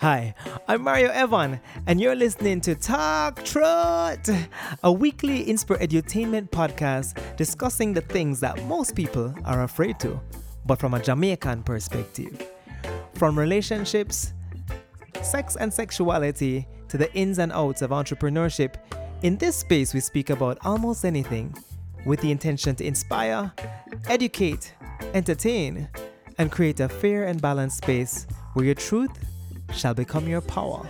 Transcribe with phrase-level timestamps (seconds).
[0.00, 0.32] Hi,
[0.68, 4.48] I'm Mario Evon, and you're listening to Talk Truth,
[4.84, 10.20] a weekly inspire edutainment podcast discussing the things that most people are afraid to,
[10.64, 12.48] but from a Jamaican perspective.
[13.14, 14.34] From relationships,
[15.20, 18.76] sex and sexuality, to the ins and outs of entrepreneurship,
[19.22, 21.52] in this space we speak about almost anything
[22.06, 23.52] with the intention to inspire,
[24.06, 24.74] educate,
[25.12, 25.88] entertain,
[26.38, 29.10] and create a fair and balanced space where your truth
[29.72, 30.88] shall become your power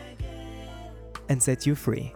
[1.29, 2.15] and set you free.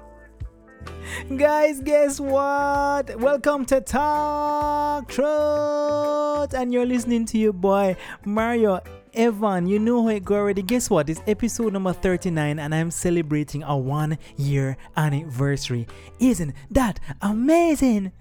[1.37, 3.17] Guys, guess what?
[3.21, 8.81] Welcome to Talk Truth, and you're listening to your boy Mario
[9.13, 9.67] Evon.
[9.67, 10.63] You know how it go already.
[10.63, 11.09] Guess what?
[11.09, 15.87] It's episode number 39, and I'm celebrating a one year anniversary.
[16.19, 18.13] Isn't that amazing?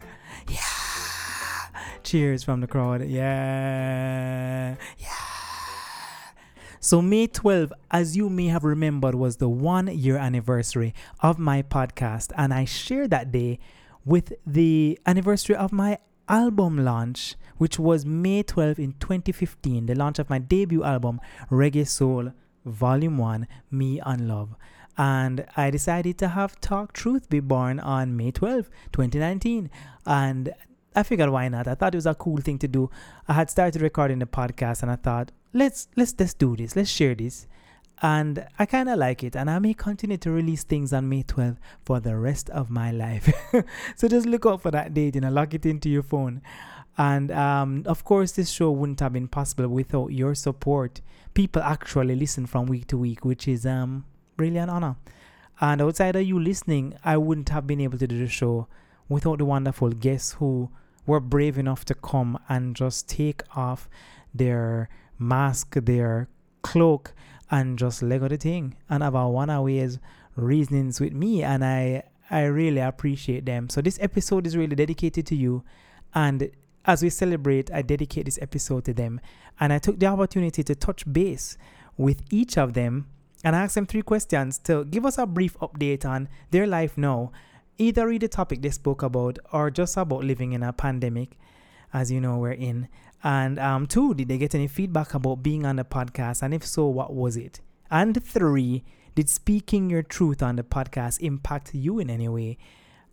[0.48, 0.60] Yeah.
[2.04, 3.06] Cheers from the crowd.
[3.08, 4.76] Yeah.
[4.98, 5.31] Yeah.
[6.84, 11.62] So, May 12, as you may have remembered, was the one year anniversary of my
[11.62, 13.60] podcast, and I shared that day
[14.04, 20.18] with the anniversary of my album launch, which was May 12 in 2015, the launch
[20.18, 22.32] of my debut album, Reggae Soul
[22.66, 24.56] Volume 1 Me and Love.
[24.98, 29.70] And I decided to have Talk Truth be born on May 12, 2019.
[30.08, 30.52] And
[30.96, 31.68] I figured why not?
[31.68, 32.90] I thought it was a cool thing to do.
[33.28, 36.76] I had started recording the podcast and I thought, let's let's let's do this.
[36.76, 37.48] Let's share this.
[38.04, 39.36] And i kind of like it.
[39.36, 42.92] And i may continue to release things on may 12th for the rest of my
[42.92, 43.32] life.
[43.96, 46.42] So just look out for that date and lock it into your phone.
[46.98, 51.02] And um, of course this show wouldn't have been possible without your support.
[51.34, 54.06] People actually listen from week to week which is um,
[54.38, 54.96] really an honor.
[55.60, 58.68] And outside of you listening i wouldn't have been able to do the show
[59.10, 60.72] without the wonderful guests who
[61.06, 63.90] were brave enough to come and just take off
[64.34, 64.90] their
[65.22, 66.28] mask their
[66.62, 67.14] cloak
[67.50, 70.00] and just Lego the thing and have a one ways
[70.36, 73.70] reasonings with me and I I really appreciate them.
[73.70, 75.64] So this episode is really dedicated to you
[76.14, 76.50] and
[76.86, 79.22] as we celebrate, I dedicate this episode to them.
[79.60, 81.58] And I took the opportunity to touch base
[81.98, 83.08] with each of them
[83.44, 87.32] and ask them three questions to give us a brief update on their life now.
[87.78, 91.38] Either read the topic they spoke about or just about living in a pandemic,
[91.94, 92.88] as you know, we're in.
[93.24, 96.42] And um, two, did they get any feedback about being on the podcast?
[96.42, 97.62] And if so, what was it?
[97.90, 98.84] And three,
[99.16, 102.58] did speaking your truth on the podcast impact you in any way?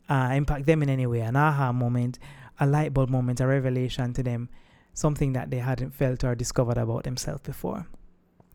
[0.09, 1.21] Uh, impact them in any way?
[1.21, 2.19] An aha moment,
[2.59, 4.49] a light bulb moment, a revelation to them,
[4.95, 7.87] something that they hadn't felt or discovered about themselves before.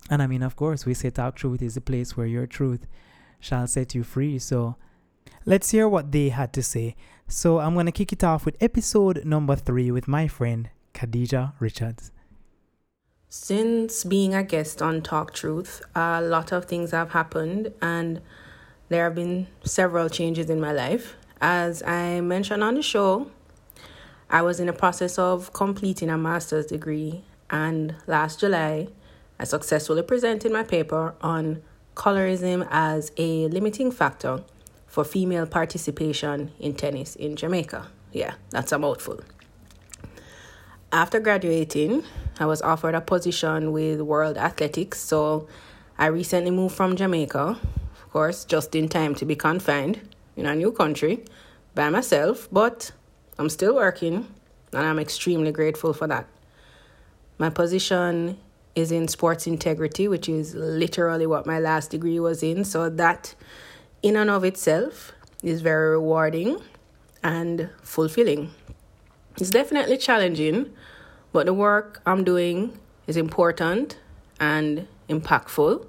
[0.09, 2.88] And I mean, of course, we say Talk Truth is the place where your truth
[3.40, 4.40] shall set you free.
[4.40, 4.75] So
[5.46, 6.96] let's hear what they had to say.
[7.28, 11.54] So I'm going to kick it off with episode number three with my friend Khadija
[11.59, 12.12] Richards.
[13.30, 18.22] Since being a guest on Talk Truth, a lot of things have happened and
[18.90, 21.16] there have been several changes in my life.
[21.42, 23.32] As I mentioned on the show,
[24.30, 28.88] I was in the process of completing a master's degree, and last July,
[29.40, 31.62] I successfully presented my paper on
[31.96, 34.44] colorism as a limiting factor
[34.88, 37.88] for female participation in tennis in Jamaica.
[38.12, 39.22] Yeah, that's a mouthful.
[40.94, 42.04] After graduating,
[42.40, 45.48] I was offered a position with World Athletics, so
[45.98, 47.58] I recently moved from Jamaica,
[47.96, 50.02] of course, just in time to be confined
[50.38, 51.26] in a new country
[51.74, 52.92] by myself, but
[53.40, 54.28] I'm still working
[54.72, 56.28] and I'm extremely grateful for that.
[57.40, 58.38] My position
[58.76, 63.34] is in sports integrity, which is literally what my last degree was in, so that
[64.03, 65.12] in and of itself
[65.42, 66.62] is very rewarding
[67.24, 68.52] and fulfilling.
[69.38, 70.72] It's definitely challenging,
[71.34, 72.78] but the work I'm doing
[73.08, 73.98] is important
[74.40, 75.86] and impactful.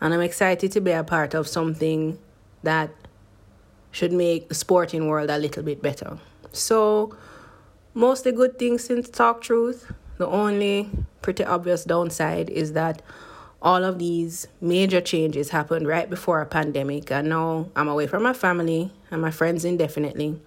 [0.00, 2.18] And I'm excited to be a part of something
[2.62, 2.90] that
[3.90, 6.18] should make the sporting world a little bit better.
[6.52, 7.14] So,
[7.92, 9.92] mostly good things since Talk Truth.
[10.18, 10.88] The only
[11.20, 13.02] pretty obvious downside is that
[13.60, 17.10] all of these major changes happened right before a pandemic.
[17.10, 20.40] And now I'm away from my family and my friends indefinitely.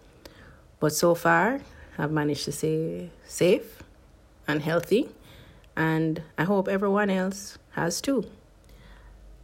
[0.79, 1.61] But so far,
[1.97, 3.84] I've managed to stay safe
[4.47, 5.09] and healthy,
[5.75, 8.25] and I hope everyone else has too.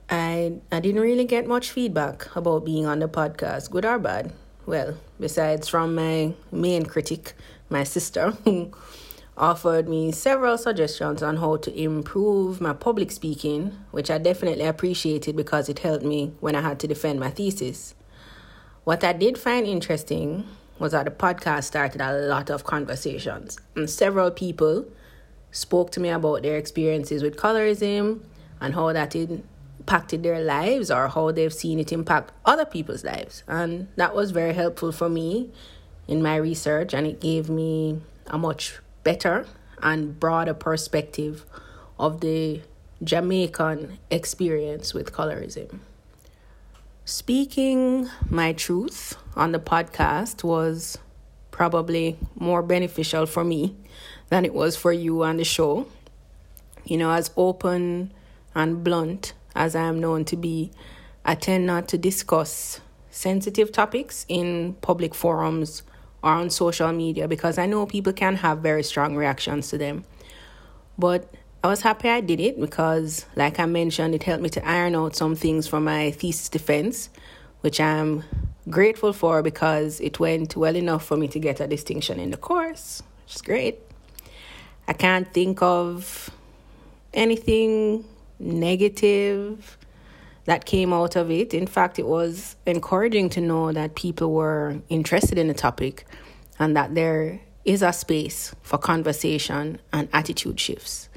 [0.10, 4.34] I I didn't really get much feedback about being on the podcast, good or bad.
[4.66, 7.34] Well, besides from my main critic,
[7.70, 8.72] my sister, who
[9.38, 15.36] offered me several suggestions on how to improve my public speaking, which I definitely appreciated
[15.36, 17.96] because it helped me when I had to defend my thesis.
[18.84, 20.48] What I did find interesting
[20.82, 23.60] was that the podcast started a lot of conversations.
[23.76, 24.86] And several people
[25.52, 28.22] spoke to me about their experiences with colorism
[28.60, 33.44] and how that impacted their lives or how they've seen it impact other people's lives.
[33.48, 35.52] And that was very helpful for me
[36.08, 39.46] in my research, and it gave me a much better
[39.84, 41.46] and broader perspective
[42.00, 42.62] of the
[43.04, 45.80] Jamaican experience with colorism.
[47.06, 50.98] Speaking my truth on the podcast was
[51.52, 53.76] probably more beneficial for me
[54.30, 55.88] than it was for you on the show.
[56.86, 58.12] You know, as open
[58.56, 60.72] and blunt as I am known to be,
[61.24, 65.84] I tend not to discuss sensitive topics in public forums
[66.24, 70.06] or on social media because I know people can have very strong reactions to them.
[70.98, 71.32] But
[71.64, 74.96] I was happy I did it because, like I mentioned, it helped me to iron
[74.96, 77.10] out some things for my thesis defense,
[77.62, 78.24] which I'm
[78.70, 82.38] grateful for because it went well enough for me to get a distinction in the
[82.38, 83.80] course, which is great.
[84.88, 86.30] I can't think of
[87.14, 88.06] anything
[88.40, 89.78] negative
[90.46, 91.54] that came out of it.
[91.54, 96.06] In fact, it was encouraging to know that people were interested in the topic
[96.60, 101.10] and that there is a space for conversation and attitude shifts.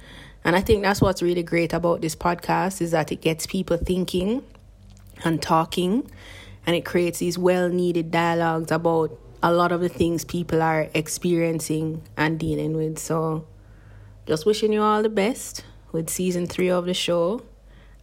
[0.45, 3.79] And I think that's what's really great about this podcast is that it gets people
[3.79, 4.45] thinking
[5.25, 6.11] and talking
[6.67, 12.03] and it creates these well-needed dialogues about a lot of the things people are experiencing
[12.17, 12.99] and dealing with.
[12.99, 13.47] So
[14.27, 17.43] just wishing you all the best with season 3 of the show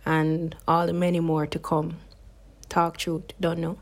[0.05, 1.97] and all the many more to come.
[2.69, 3.77] Talk truth, don't know.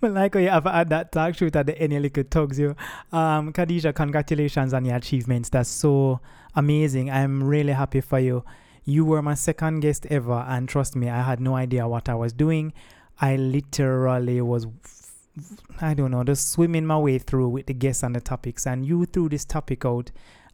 [0.00, 2.76] Well, like you have had that talk truth at the end, little tugs you.
[3.10, 5.48] Um, Khadija, congratulations on your achievements.
[5.48, 6.20] That's so
[6.54, 7.10] amazing.
[7.10, 8.44] I'm really happy for you.
[8.84, 12.14] You were my second guest ever, and trust me, I had no idea what I
[12.14, 12.72] was doing.
[13.20, 14.66] I literally was,
[15.80, 18.66] I don't know, just swimming my way through with the guests and the topics.
[18.66, 20.10] And you threw this topic out,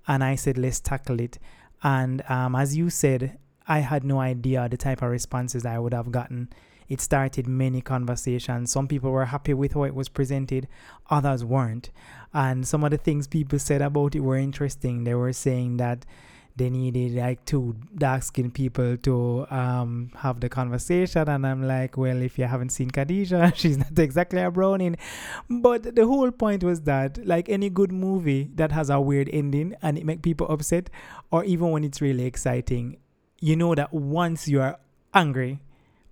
[0.07, 1.39] and I said, let's tackle it.
[1.83, 5.95] And um, as you said, I had no idea the type of responses I would
[5.95, 6.49] have gotten.
[6.89, 8.73] It started many conversations.
[8.73, 10.67] Some people were happy with how it was presented,
[11.11, 11.91] others weren't.
[12.33, 15.05] And some of the things people said about it were interesting.
[15.05, 16.07] They were saying that
[16.59, 21.29] they needed like two dark skinned people to um, have the conversation.
[21.29, 24.97] And I'm like, well, if you haven't seen Khadija, she's not exactly a browning.
[25.49, 29.75] But the whole point was that, like any good movie that has a weird ending
[29.83, 30.91] and it make people upset,
[31.31, 32.99] or even when it's really exciting,
[33.41, 34.79] you know that once you are
[35.15, 35.61] angry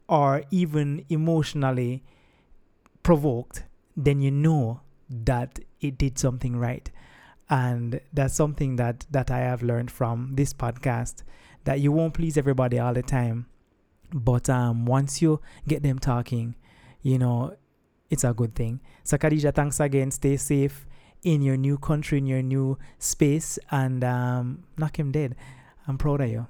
[0.08, 2.02] or even emotionally
[3.02, 3.64] provoked,
[3.96, 6.90] then you know that it did something right.
[7.48, 11.22] And that's something that that I have learned from this podcast
[11.64, 13.46] that you won't please everybody all the time.
[14.12, 16.56] But um once you get them talking,
[17.02, 17.56] you know,
[18.10, 18.80] it's a good thing.
[19.04, 20.10] So Khadija, thanks again.
[20.10, 20.86] Stay safe
[21.22, 25.34] in your new country, in your new space, and um, knock him dead.
[25.88, 26.46] I'm proud of you.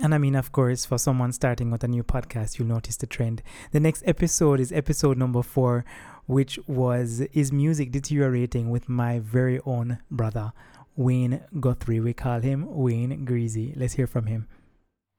[0.00, 3.06] And I mean, of course, for someone starting with a new podcast, you'll notice the
[3.06, 3.42] trend.
[3.72, 5.84] The next episode is episode number four,
[6.26, 10.52] which was Is Music Deteriorating with my very own brother,
[10.96, 12.00] Wayne Guthrie.
[12.00, 13.72] We call him Wayne Greasy.
[13.76, 14.48] Let's hear from him.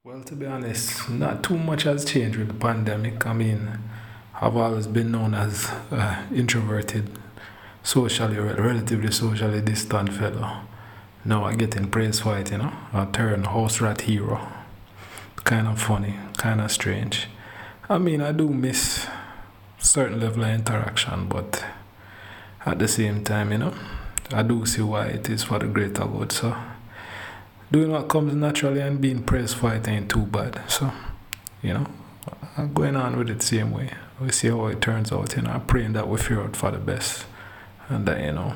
[0.04, 3.25] Well, to be honest, not too much has changed with the pandemic.
[3.25, 3.80] I mean,
[4.39, 7.10] I've always been known as uh, introverted,
[7.83, 10.62] socially, relatively socially distant fellow.
[11.25, 12.71] Now I get in praise for it, you know.
[12.94, 14.48] I turn house rat hero
[15.48, 17.27] kind of funny, kind of strange.
[17.89, 19.06] I mean, I do miss
[19.88, 21.63] certain level of interaction, but
[22.65, 23.74] at the same time, you know,
[24.32, 26.32] I do see why it is for the greater good.
[26.32, 26.56] So,
[27.72, 30.62] doing what comes naturally and being praised for it ain't too bad.
[30.70, 30.91] So,
[31.62, 31.88] you know,
[32.58, 33.91] I'm going on with it same way.
[34.20, 35.51] We see how it turns out, you know.
[35.51, 37.25] I'm praying that we figure out for the best
[37.88, 38.53] and that, you know,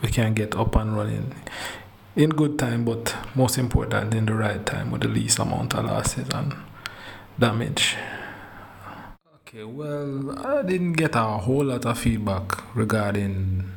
[0.00, 1.34] we can get up and running
[2.16, 5.84] in good time, but most important in the right time with the least amount of
[5.84, 6.54] losses and
[7.38, 7.96] damage.
[9.54, 13.70] Okay, well, I didn't get a whole lot of feedback regarding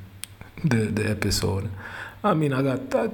[0.63, 1.69] the the episode.
[2.23, 3.11] I mean, I got that.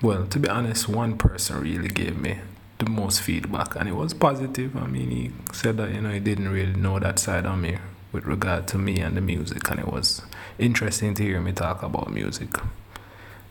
[0.00, 2.38] Well, to be honest, one person really gave me
[2.78, 4.74] the most feedback, and it was positive.
[4.76, 7.76] I mean, he said that you know he didn't really know that side of me
[8.12, 10.22] with regard to me and the music, and it was
[10.58, 12.56] interesting to hear me talk about music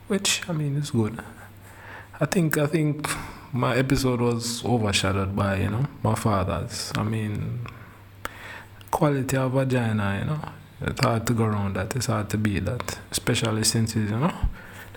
[0.07, 1.19] which I mean is good.
[2.19, 3.09] I think I think
[3.51, 6.91] my episode was overshadowed by you know my father's.
[6.95, 7.67] I mean,
[8.93, 10.19] quality of vagina.
[10.19, 10.41] You know,
[10.81, 11.95] it's hard to go around that.
[11.95, 14.33] It's hard to be that, especially since it's you know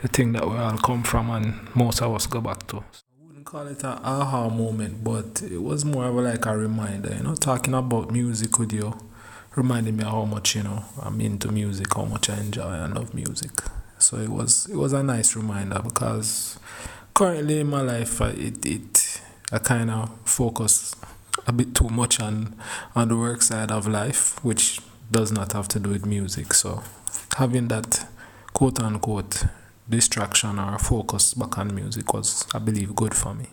[0.02, 2.76] the thing that we all come from and most of us go back to.
[2.76, 7.14] I wouldn't call it an aha moment, but it was more of like a reminder.
[7.16, 8.94] You know, talking about music with you
[9.56, 13.14] reminding me how much you know I'm into music, how much I enjoy and love
[13.14, 13.52] music.
[13.98, 16.58] So it was it was a nice reminder because
[17.14, 20.85] currently in my life, it it I kind of focus
[21.46, 22.54] a bit too much on
[22.94, 26.52] on the work side of life, which does not have to do with music.
[26.54, 26.82] So
[27.36, 28.06] having that
[28.52, 29.44] quote unquote
[29.88, 33.46] distraction or focus back on music was, I believe, good for me.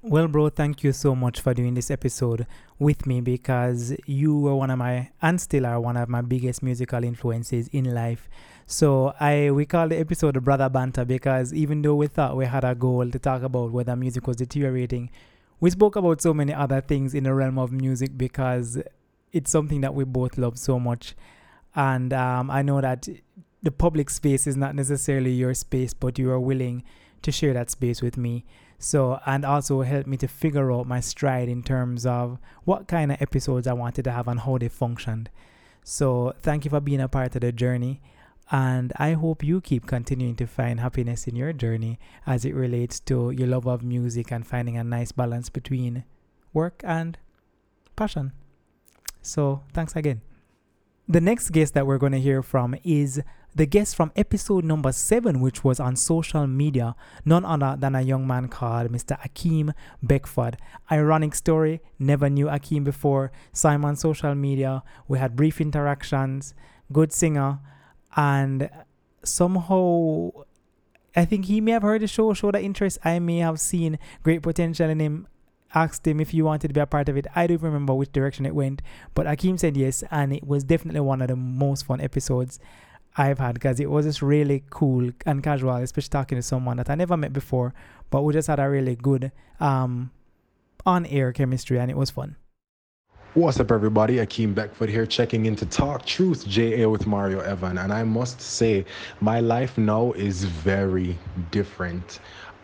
[0.00, 2.46] Well, bro, thank you so much for doing this episode
[2.78, 6.62] with me because you were one of my, and still are one of my biggest
[6.62, 8.28] musical influences in life.
[8.66, 12.64] So I we call the episode Brother Banter because even though we thought we had
[12.64, 15.10] a goal to talk about whether music was deteriorating,
[15.60, 18.78] we spoke about so many other things in the realm of music because
[19.32, 21.14] it's something that we both love so much.
[21.74, 23.08] And um, I know that
[23.62, 26.84] the public space is not necessarily your space, but you are willing
[27.22, 28.44] to share that space with me.
[28.78, 33.10] So, and also help me to figure out my stride in terms of what kind
[33.10, 35.30] of episodes I wanted to have and how they functioned.
[35.82, 38.00] So, thank you for being a part of the journey.
[38.50, 42.98] And I hope you keep continuing to find happiness in your journey as it relates
[43.00, 46.04] to your love of music and finding a nice balance between
[46.54, 47.18] work and
[47.94, 48.32] passion.
[49.20, 50.22] So, thanks again.
[51.06, 53.22] The next guest that we're going to hear from is
[53.54, 58.02] the guest from episode number seven, which was on social media, none other than a
[58.02, 59.18] young man called Mr.
[59.20, 60.58] Akeem Beckford.
[60.92, 63.32] Ironic story, never knew Akeem before.
[63.62, 64.82] Him on social media.
[65.08, 66.54] We had brief interactions.
[66.92, 67.58] Good singer,
[68.18, 68.68] and
[69.22, 70.30] somehow
[71.14, 72.98] I think he may have heard the show, showed the interest.
[73.04, 75.28] I may have seen great potential in him.
[75.74, 77.26] Asked him if he wanted to be a part of it.
[77.36, 78.80] I don't remember which direction it went,
[79.14, 82.58] but Akeem said yes, and it was definitely one of the most fun episodes.
[83.16, 86.88] I've had because it was just really cool and casual, especially talking to someone that
[86.88, 87.74] I never met before,
[88.10, 90.10] but we just had a really good um,
[90.86, 92.36] on air chemistry and it was fun.
[93.34, 94.16] What's up, everybody?
[94.16, 97.76] Akeem Beckford here, checking in to Talk Truth JA with Mario Evon.
[97.76, 98.86] And I must say,
[99.20, 101.16] my life now is very
[101.50, 102.20] different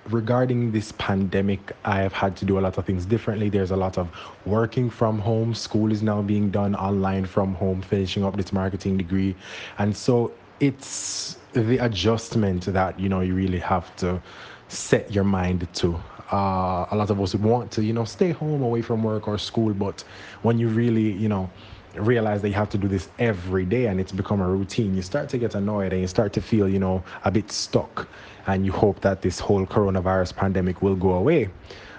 [0.08, 3.48] regarding this pandemic, I have had to do a lot of things differently.
[3.50, 4.08] There's a lot of
[4.46, 5.54] working from home.
[5.54, 9.34] School is now being done online from home, finishing up this marketing degree.
[9.78, 14.20] And so it's the adjustment that, you know, you really have to
[14.68, 16.00] set your mind to.
[16.32, 19.38] Uh, a lot of us want to, you know, stay home away from work or
[19.38, 20.02] school, but
[20.42, 21.50] when you really, you know,
[21.96, 25.02] realize that you have to do this every day and it's become a routine, you
[25.02, 28.08] start to get annoyed and you start to feel, you know, a bit stuck.
[28.46, 31.50] And you hope that this whole coronavirus pandemic will go away.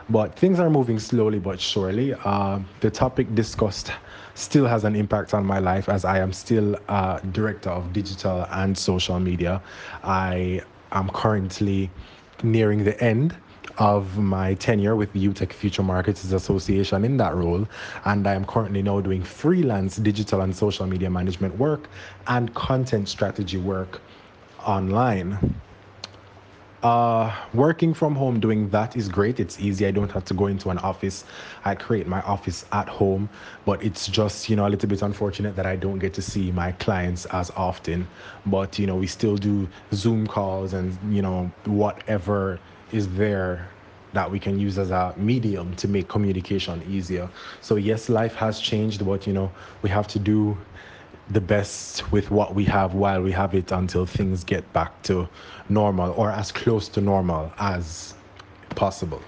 [0.09, 2.13] But things are moving slowly but surely.
[2.25, 3.91] Uh, the topic discussed
[4.35, 8.45] still has an impact on my life as I am still a director of digital
[8.51, 9.61] and social media.
[10.03, 11.89] I am currently
[12.43, 13.35] nearing the end
[13.77, 17.67] of my tenure with the UTech Future Marketers Association in that role.
[18.05, 21.89] And I am currently now doing freelance digital and social media management work
[22.27, 24.01] and content strategy work
[24.65, 25.55] online.
[26.83, 29.39] Uh, working from home, doing that is great.
[29.39, 29.87] It's easy.
[29.87, 31.23] I don't have to go into an office.
[31.63, 33.27] I create my office at home,
[33.65, 36.51] but it's just, you know, a little bit unfortunate that I don't get to see
[36.51, 38.07] my clients as often.
[38.45, 42.59] But, you know, we still do Zoom calls and, you know, whatever
[42.91, 43.67] is there
[44.13, 47.29] that we can use as a medium to make communication easier.
[47.61, 49.51] So yes, life has changed, but you know,
[49.81, 50.57] we have to do
[51.29, 55.27] the best with what we have while we have it until things get back to
[55.69, 58.13] normal or as close to normal as
[58.75, 59.21] possible.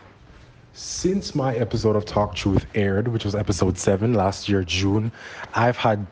[0.74, 5.12] Since my episode of Talk Truth aired, which was episode 7 last year, June,
[5.56, 6.06] I've had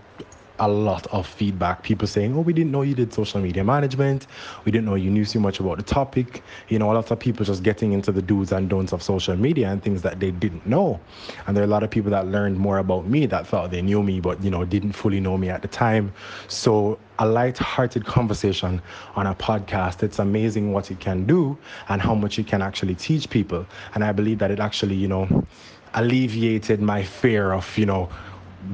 [0.60, 1.84] a lot of feedback.
[1.84, 4.28] People saying, "Oh, we didn't know you did social media management.
[4.64, 7.20] We didn't know you knew so much about the topic." You know, a lot of
[7.20, 10.32] people just getting into the do's and don'ts of social media and things that they
[10.32, 11.00] didn't know.
[11.48, 13.82] And there are a lot of people that learned more about me that thought they
[13.82, 16.14] knew me, but you know, didn't fully know me at the time.
[16.48, 18.82] So a light-hearted conversation
[19.16, 20.04] on a podcast.
[20.04, 21.58] It's amazing what it can do
[21.88, 23.66] and how much it can actually teach people.
[23.94, 25.46] And I believe that it actually, you know,
[25.94, 28.10] alleviated my fear of, you know,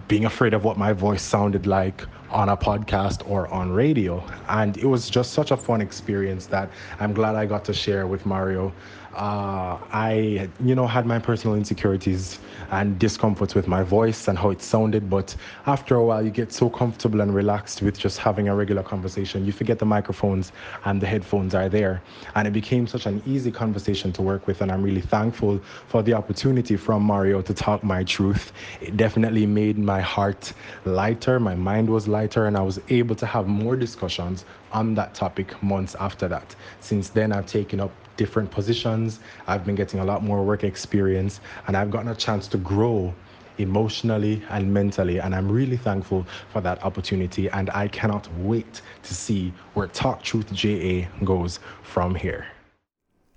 [0.07, 4.23] being afraid of what my voice sounded like on a podcast or on radio.
[4.47, 8.07] And it was just such a fun experience that I'm glad I got to share
[8.07, 8.73] with Mario
[9.13, 12.39] uh, I, you know, had my personal insecurities
[12.71, 15.09] and discomforts with my voice and how it sounded.
[15.09, 18.83] But after a while, you get so comfortable and relaxed with just having a regular
[18.83, 19.45] conversation.
[19.45, 20.51] You forget the microphones
[20.85, 22.01] and the headphones are there.
[22.35, 24.61] And it became such an easy conversation to work with.
[24.61, 28.53] And I'm really thankful for the opportunity from Mario to talk my truth.
[28.79, 30.53] It definitely made my heart
[30.85, 35.13] lighter, my mind was lighter, and I was able to have more discussions on that
[35.13, 36.55] topic months after that.
[36.79, 39.19] Since then, I've taken up different positions.
[39.47, 43.13] I've been getting a lot more work experience and I've gotten a chance to grow
[43.57, 45.19] emotionally and mentally.
[45.19, 47.49] And I'm really thankful for that opportunity.
[47.49, 52.45] And I cannot wait to see where Talk Truth JA goes from here.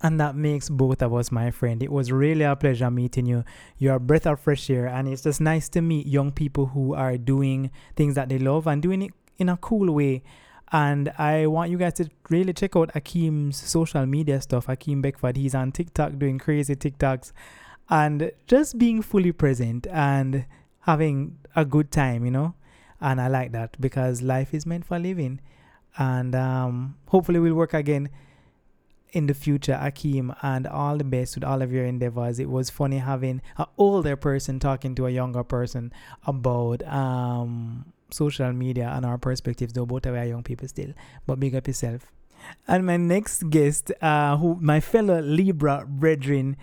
[0.01, 1.81] And that makes both of us, my friend.
[1.81, 3.43] It was really a pleasure meeting you.
[3.77, 6.93] You're a breath of fresh air, and it's just nice to meet young people who
[6.93, 10.21] are doing things that they love and doing it in a cool way.
[10.75, 14.67] And I want you guys to really check out Akeem's social media stuff.
[14.67, 17.31] Akeem Beckford, he's on TikTok doing crazy TikToks
[17.89, 20.45] and just being fully present and
[20.81, 22.55] having a good time, you know.
[22.99, 25.39] And I like that because life is meant for living.
[25.97, 28.09] And um, hopefully, we'll work again
[29.13, 32.37] in the future, Akeem, and all the best with all of your endeavors.
[32.37, 35.93] It was funny having an older person talking to a younger person
[36.27, 40.93] about um, social media and our perspectives, though both of our young people still.
[41.27, 42.11] But big up yourself.
[42.67, 46.57] And my next guest, uh, who my fellow Libra brethren,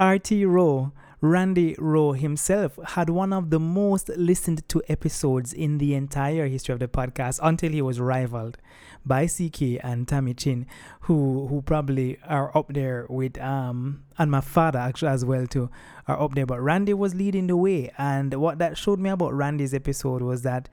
[0.00, 5.94] RT Rowe, Randy Rowe himself had one of the most listened to episodes in the
[5.94, 8.56] entire history of the podcast until he was rivaled
[9.04, 10.66] by CK and Tammy Chin,
[11.02, 15.70] who who probably are up there with um and my father actually as well too
[16.06, 16.46] are up there.
[16.46, 20.42] But Randy was leading the way, and what that showed me about Randy's episode was
[20.42, 20.68] that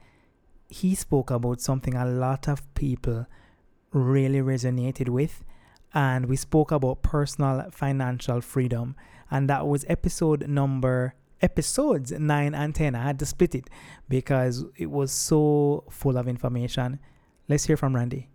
[0.68, 3.26] he spoke about something a lot of people
[3.92, 5.44] really resonated with,
[5.94, 8.96] and we spoke about personal financial freedom
[9.30, 13.68] and that was episode number episodes 9 and 10 i had to split it
[14.08, 16.98] because it was so full of information.
[17.48, 18.28] Let's hear from randy.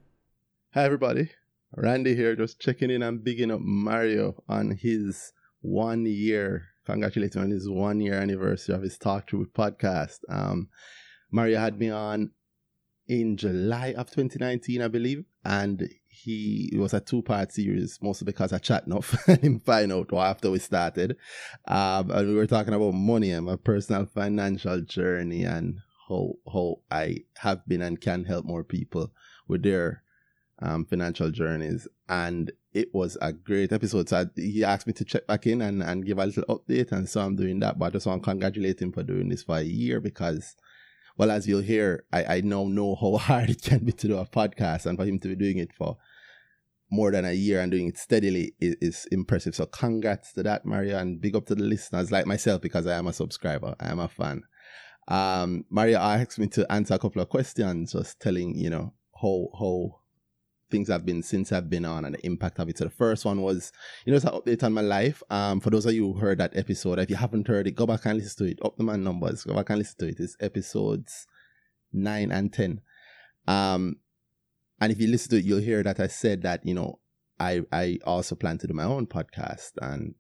[0.74, 1.30] Hi everybody.
[1.76, 6.68] Randy here just checking in and bigging up mario on his one year.
[6.86, 10.20] Congratulating on his one year anniversary of his talk truth podcast.
[10.30, 10.70] Um,
[11.32, 12.32] mario had me on
[13.08, 18.26] in july of 2019 i believe and he it was a two part series, mostly
[18.26, 21.18] because I chat enough and him find out after we started.
[21.68, 26.82] Um, and we were talking about money and my personal financial journey and how how
[26.92, 29.12] I have been and can help more people
[29.48, 30.04] with their
[30.60, 31.88] um, financial journeys.
[32.08, 34.10] And it was a great episode.
[34.10, 36.92] So I, he asked me to check back in and, and give a little update,
[36.92, 37.80] and so I'm doing that.
[37.80, 40.56] But I just want to congratulate him for doing this for a year because
[41.18, 44.18] well, as you'll hear, I, I now know how hard it can be to do
[44.18, 45.98] a podcast, and for him to be doing it for
[46.92, 49.56] more than a year and doing it steadily is, is, impressive.
[49.56, 52.98] So, congrats to that, Mario, and big up to the listeners like myself because I
[52.98, 54.44] am a subscriber, I am a fan.
[55.08, 59.48] Um, Mario asked me to answer a couple of questions, just telling you know how
[59.58, 60.01] how
[60.72, 62.78] things have been since I've been on and the impact of it.
[62.78, 63.72] So the first one was,
[64.06, 65.22] you know, it's an update on my life.
[65.30, 67.86] Um, for those of you who heard that episode, if you haven't heard it, go
[67.86, 68.60] back and listen to it.
[68.64, 70.20] Up the man numbers, go back and listen to it.
[70.20, 71.28] It's episodes
[71.94, 72.82] nine and ten.
[73.48, 73.98] Um,
[74.80, 77.00] and if you listen to it, you'll hear that I said that, you know,
[77.40, 79.72] I I also plan to do my own podcast.
[79.82, 80.16] And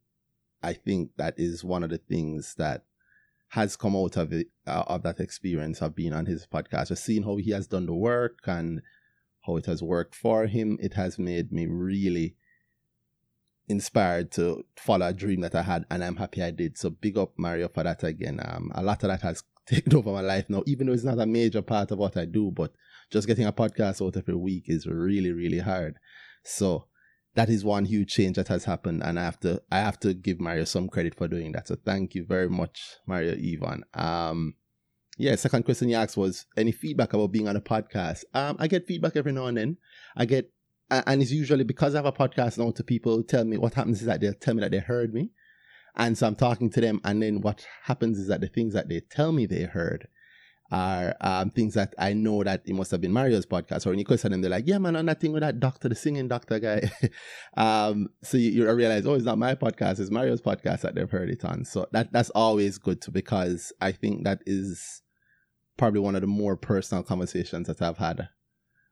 [0.61, 2.83] I think that is one of the things that
[3.49, 7.03] has come out of it uh, of that experience of being on his podcast, just
[7.03, 8.81] seeing how he has done the work and
[9.45, 10.77] how it has worked for him.
[10.81, 12.35] It has made me really
[13.67, 16.77] inspired to follow a dream that I had, and I'm happy I did.
[16.77, 18.39] So big up Mario for that again.
[18.43, 21.19] Um, a lot of that has taken over my life now, even though it's not
[21.19, 22.73] a major part of what I do, but
[23.09, 25.97] just getting a podcast out every week is really, really hard.
[26.43, 26.85] So
[27.35, 30.13] that is one huge change that has happened, and I have to I have to
[30.13, 31.67] give Mario some credit for doing that.
[31.67, 33.83] So thank you very much, Mario Evon.
[33.93, 34.55] Um,
[35.17, 38.23] yeah, second question you asked was any feedback about being on a podcast.
[38.33, 39.77] Um, I get feedback every now and then.
[40.15, 40.51] I get,
[40.89, 44.01] and it's usually because I have a podcast now to people tell me what happens
[44.01, 45.31] is that they'll tell me that they heard me.
[45.95, 48.87] And so I'm talking to them, and then what happens is that the things that
[48.87, 50.07] they tell me they heard
[50.71, 53.85] are um, things that I know that it must have been Mario's podcast.
[53.85, 55.95] Or you question them, they're like, yeah, man, on that thing with that doctor, the
[55.95, 56.89] singing doctor guy.
[57.57, 61.09] um, so you, you, realize, oh, it's not my podcast, it's Mario's podcast that they've
[61.09, 61.65] heard it on.
[61.65, 65.01] So that that's always good to because I think that is
[65.77, 68.29] probably one of the more personal conversations that I've had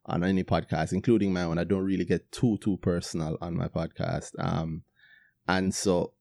[0.06, 1.58] on any podcast, including my own.
[1.58, 4.84] I don't really get too too personal on my podcast, um,
[5.48, 6.14] and so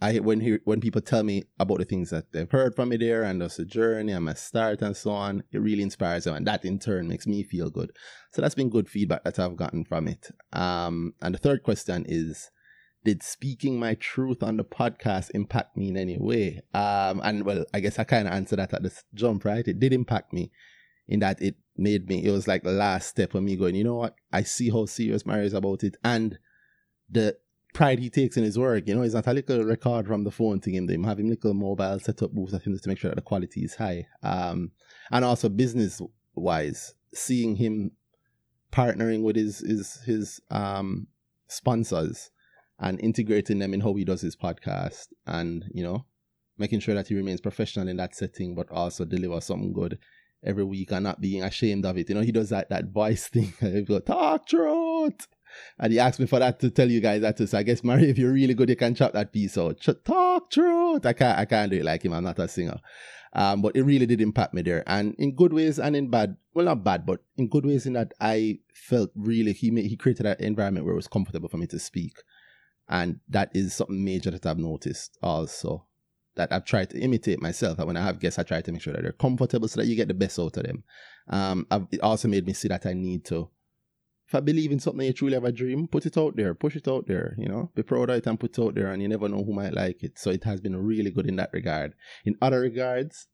[0.00, 2.98] I when he, when people tell me about the things that they've heard from me
[2.98, 6.34] there and just the journey and my start and so on, it really inspires them,
[6.34, 7.92] and that in turn makes me feel good.
[8.32, 10.30] So that's been good feedback that I've gotten from it.
[10.52, 12.50] Um, and the third question is
[13.04, 16.60] did speaking my truth on the podcast impact me in any way?
[16.74, 19.66] Um, and well, I guess I kind of answered that at this jump, right?
[19.66, 20.50] It did impact me
[21.06, 23.84] in that it made me, it was like the last step of me going, you
[23.84, 24.16] know what?
[24.32, 26.38] I see how serious Mario is about it and
[27.08, 27.38] the
[27.76, 28.88] pride he takes in his work.
[28.88, 30.86] You know, it's not a little record from the phone to him.
[30.86, 33.64] They have him little mobile setup booths at him to make sure that the quality
[33.64, 34.06] is high.
[34.22, 34.72] Um,
[35.10, 36.00] and also business
[36.34, 37.92] wise, seeing him
[38.72, 41.08] partnering with his, his, his, um,
[41.48, 42.30] sponsors
[42.78, 46.06] and integrating them in how he does his podcast and, you know,
[46.56, 49.98] making sure that he remains professional in that setting, but also deliver something good
[50.42, 52.08] every week and not being ashamed of it.
[52.08, 53.52] You know, he does that, that voice thing.
[53.60, 55.28] he go, talk truth.
[55.78, 57.46] And he asked me for that to tell you guys that too.
[57.46, 59.80] So I guess Mario, if you're really good, you can chop that piece out.
[60.04, 61.06] Talk truth.
[61.06, 62.12] I can't I can't do it like him.
[62.12, 62.80] I'm not a singer.
[63.32, 64.82] Um, but it really did impact me there.
[64.86, 66.36] And in good ways and in bad.
[66.54, 69.96] Well not bad, but in good ways in that I felt really he made, he
[69.96, 72.16] created an environment where it was comfortable for me to speak.
[72.88, 75.86] And that is something major that I've noticed also
[76.36, 77.78] that I've tried to imitate myself.
[77.78, 79.86] And when I have guests, I try to make sure that they're comfortable so that
[79.86, 80.84] you get the best out of them.
[81.28, 83.48] Um, it also made me see that I need to,
[84.26, 86.74] if I believe in something you truly have a dream, put it out there, push
[86.74, 89.00] it out there, you know, be proud of it and put it out there, and
[89.00, 90.18] you never know who might like it.
[90.18, 91.94] So it has been really good in that regard.
[92.24, 93.28] In other regards,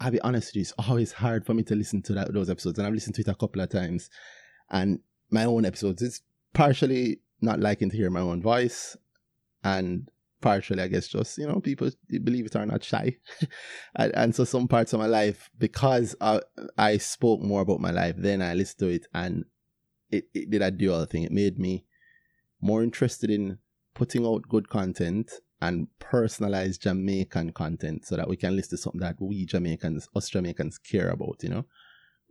[0.00, 2.50] I'll be honest with you, it's always hard for me to listen to that, those
[2.50, 4.10] episodes, and I've listened to it a couple of times.
[4.68, 4.98] And
[5.30, 6.22] my own episodes, it's
[6.54, 8.96] partially not liking to hear my own voice,
[9.62, 10.08] and
[10.40, 11.88] partially, I guess, just you know, people
[12.24, 13.16] believe it or not, shy,
[13.94, 16.40] and, and, so some parts of my life, because I,
[16.76, 19.44] I spoke more about my life, then I listened to it, and
[20.10, 21.24] it, it did a dual thing.
[21.24, 21.84] It made me
[22.60, 23.58] more interested in
[23.94, 29.00] putting out good content and personalized Jamaican content, so that we can listen to something
[29.00, 31.42] that we Jamaicans, us Jamaicans, care about.
[31.42, 31.66] You know,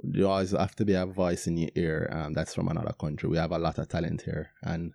[0.03, 2.09] you always have to be a voice in your ear.
[2.11, 3.29] Um, that's from another country.
[3.29, 4.93] We have a lot of talent here, and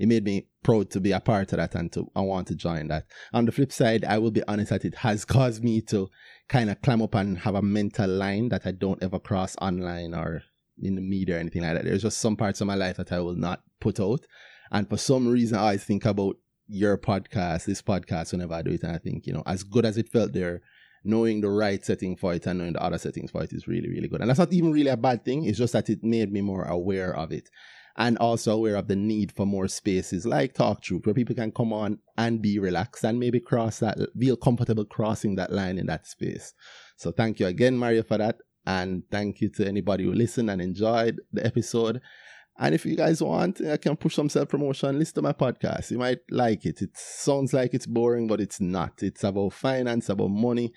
[0.00, 2.56] it made me proud to be a part of that and to I want to
[2.56, 3.04] join that.
[3.32, 6.08] On the flip side, I will be honest that it has caused me to
[6.48, 10.14] kind of climb up and have a mental line that I don't ever cross online
[10.14, 10.42] or
[10.82, 11.84] in the media or anything like that.
[11.84, 14.26] There's just some parts of my life that I will not put out.
[14.70, 16.36] And for some reason I always think about
[16.68, 19.84] your podcast, this podcast whenever I do it and I think, you know, as good
[19.84, 20.62] as it felt there,
[21.04, 23.88] knowing the right setting for it and knowing the other settings for it is really,
[23.88, 24.20] really good.
[24.20, 25.44] And that's not even really a bad thing.
[25.44, 27.48] It's just that it made me more aware of it
[27.96, 31.50] and also aware of the need for more spaces like Talk Truth where people can
[31.50, 35.86] come on and be relaxed and maybe cross that, feel comfortable crossing that line in
[35.86, 36.54] that space.
[36.96, 38.36] So thank you again, Mario, for that.
[38.66, 42.00] And thank you to anybody who listened and enjoyed the episode.
[42.58, 44.98] And if you guys want, I can push some self promotion.
[44.98, 45.90] Listen to my podcast.
[45.90, 46.82] You might like it.
[46.82, 49.02] It sounds like it's boring, but it's not.
[49.02, 50.72] It's about finance, about money.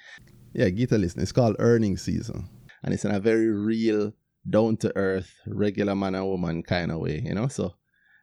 [0.53, 1.21] Yeah, get a listen.
[1.21, 2.47] It's called Earning Season.
[2.83, 4.13] And it's in a very real,
[4.49, 7.47] down to earth, regular man and woman kind of way, you know.
[7.47, 7.73] So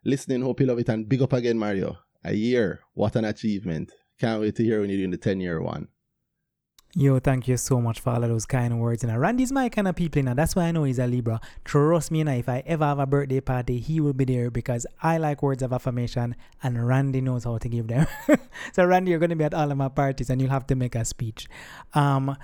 [0.05, 1.99] listening, hope you love it and big up again, Mario.
[2.25, 3.93] A year, what an achievement.
[4.19, 5.89] Can't wait to hear when you're doing the 10 year one.
[6.97, 9.05] Yo, thank you so much for all of those kind words.
[9.05, 10.35] And Randy's my kind of people, now.
[10.35, 11.41] that's why I know he's a Libra.
[11.65, 14.89] Trust me, now, if I ever have a birthday party, he will be there because
[15.01, 18.09] I like words of affirmation, and Randy knows how to give them.
[18.73, 20.75] so, Randy, you're going to be at all of my parties, and you'll have to
[20.75, 21.47] make a speech.
[21.95, 22.37] Um,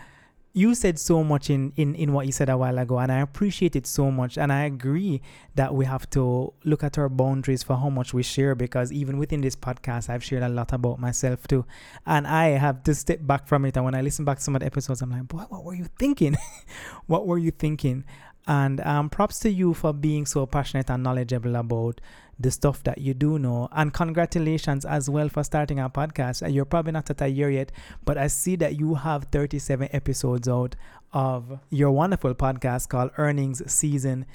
[0.57, 3.19] you said so much in, in, in what you said a while ago, and I
[3.19, 4.39] appreciate it so much.
[4.39, 5.21] And I agree
[5.55, 9.19] that we have to look at our boundaries for how much we share because even
[9.19, 11.67] within this podcast, I've shared a lot about myself too.
[12.07, 13.77] And I have to step back from it.
[13.77, 15.75] And when I listen back to some of the episodes, I'm like, boy, what were
[15.75, 16.39] you thinking?
[17.07, 18.05] what were you thinking?
[18.47, 22.01] And um, props to you for being so passionate and knowledgeable about
[22.39, 23.69] the stuff that you do know.
[23.73, 26.53] And congratulations as well for starting our podcast.
[26.53, 27.73] You're probably not at a year yet,
[28.05, 30.77] but I see that you have 37 episodes out
[31.13, 34.27] of your wonderful podcast called Earnings Season.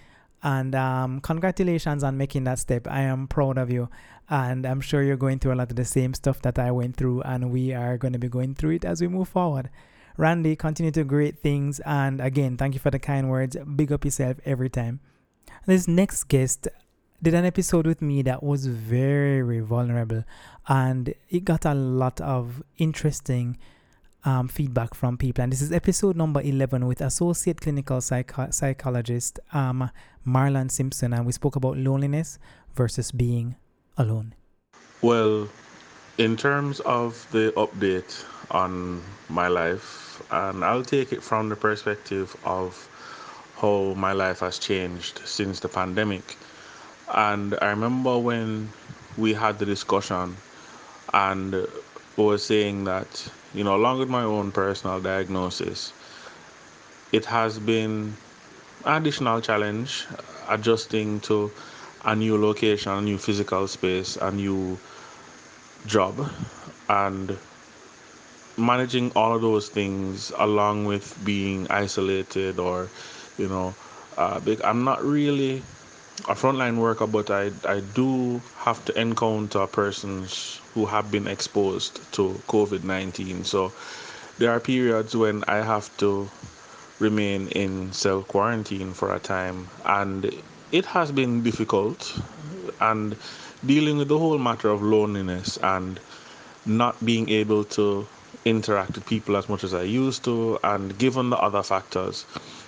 [0.43, 2.87] And um, congratulations on making that step.
[2.87, 3.89] I am proud of you.
[4.29, 6.95] And I'm sure you're going through a lot of the same stuff that I went
[6.95, 9.69] through, and we are going to be going through it as we move forward.
[10.17, 11.81] Randy, continue to great things.
[11.81, 13.57] And again, thank you for the kind words.
[13.75, 15.01] Big up yourself every time.
[15.65, 16.67] This next guest
[17.21, 20.23] did an episode with me that was very vulnerable
[20.67, 23.57] and it got a lot of interesting
[24.23, 25.43] um, feedback from people.
[25.43, 29.89] And this is episode number 11 with Associate Clinical Psycho- Psychologist um,
[30.25, 31.13] Marlon Simpson.
[31.13, 32.39] And we spoke about loneliness
[32.75, 33.55] versus being
[33.97, 34.33] alone.
[35.01, 35.49] Well,
[36.17, 42.35] in terms of the update on my life, and I'll take it from the perspective
[42.45, 42.87] of
[43.57, 46.37] how my life has changed since the pandemic.
[47.13, 48.73] And I remember when
[49.17, 50.37] we had the discussion
[51.13, 51.53] and
[52.17, 55.93] we were saying that, you know, along with my own personal diagnosis,
[57.11, 58.17] it has been
[58.85, 60.07] an additional challenge
[60.49, 61.53] adjusting to
[62.05, 64.79] a new location, a new physical space, a new
[65.85, 66.29] job,
[66.89, 67.37] and
[68.57, 72.91] managing all of those things along with being isolated or,
[73.37, 73.75] you know,
[74.17, 75.63] uh, I'm not really
[76.27, 81.95] a frontline worker, but I, I do have to encounter persons who have been exposed
[82.13, 83.43] to COVID 19.
[83.43, 83.71] So
[84.37, 86.29] there are periods when I have to
[86.99, 90.31] remain in self quarantine for a time, and
[90.71, 92.19] it has been difficult.
[92.79, 93.15] And
[93.65, 95.99] dealing with the whole matter of loneliness and
[96.65, 98.07] not being able to
[98.45, 102.25] interact with people as much as I used to, and given the other factors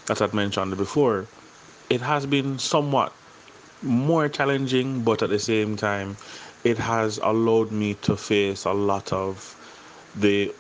[0.08, 1.26] that I'd mentioned before,
[1.90, 3.14] it has been somewhat
[3.84, 6.18] more challenging, but at the same time,
[6.64, 9.56] it has allowed me to face a lot of
[10.16, 10.54] the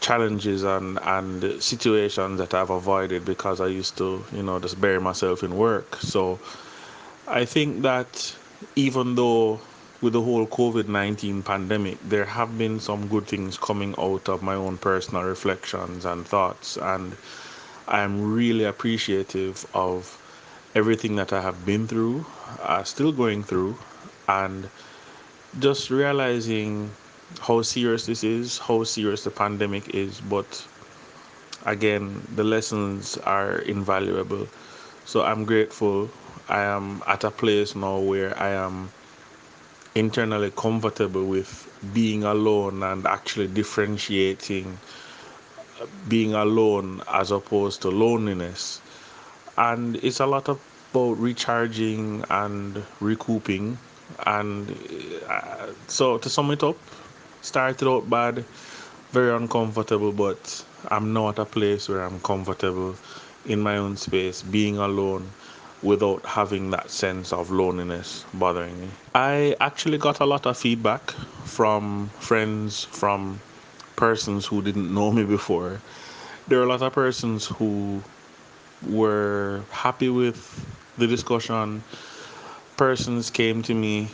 [0.00, 5.00] challenges and and situations that I've avoided because I used to, you know, just bury
[5.00, 5.96] myself in work.
[6.00, 6.38] So
[7.26, 8.34] I think that
[8.76, 9.60] even though
[10.02, 14.42] with the whole COVID 19 pandemic, there have been some good things coming out of
[14.42, 16.76] my own personal reflections and thoughts.
[16.76, 17.16] And
[17.88, 20.18] I'm really appreciative of
[20.76, 22.26] everything that I have been through,
[22.62, 23.78] uh, still going through,
[24.28, 24.68] and
[25.58, 26.90] just realizing
[27.40, 30.20] how serious this is, how serious the pandemic is.
[30.20, 30.66] But
[31.64, 34.46] again, the lessons are invaluable.
[35.06, 36.10] So I'm grateful.
[36.48, 38.90] I am at a place now where I am
[39.94, 41.50] internally comfortable with
[41.94, 44.78] being alone and actually differentiating
[46.08, 48.80] being alone as opposed to loneliness.
[49.58, 53.78] And it's a lot about recharging and recouping.
[54.26, 54.70] And
[55.28, 56.76] uh, so, to sum it up,
[57.42, 58.44] started out bad,
[59.12, 62.96] very uncomfortable, but I'm now at a place where I'm comfortable
[63.46, 65.30] in my own space, being alone
[65.82, 68.88] without having that sense of loneliness bothering me.
[69.14, 71.10] I actually got a lot of feedback
[71.44, 73.40] from friends, from
[73.94, 75.80] persons who didn't know me before.
[76.48, 78.02] There are a lot of persons who
[78.82, 80.38] were happy with
[80.98, 81.82] the discussion.
[82.76, 84.08] Persons came to me,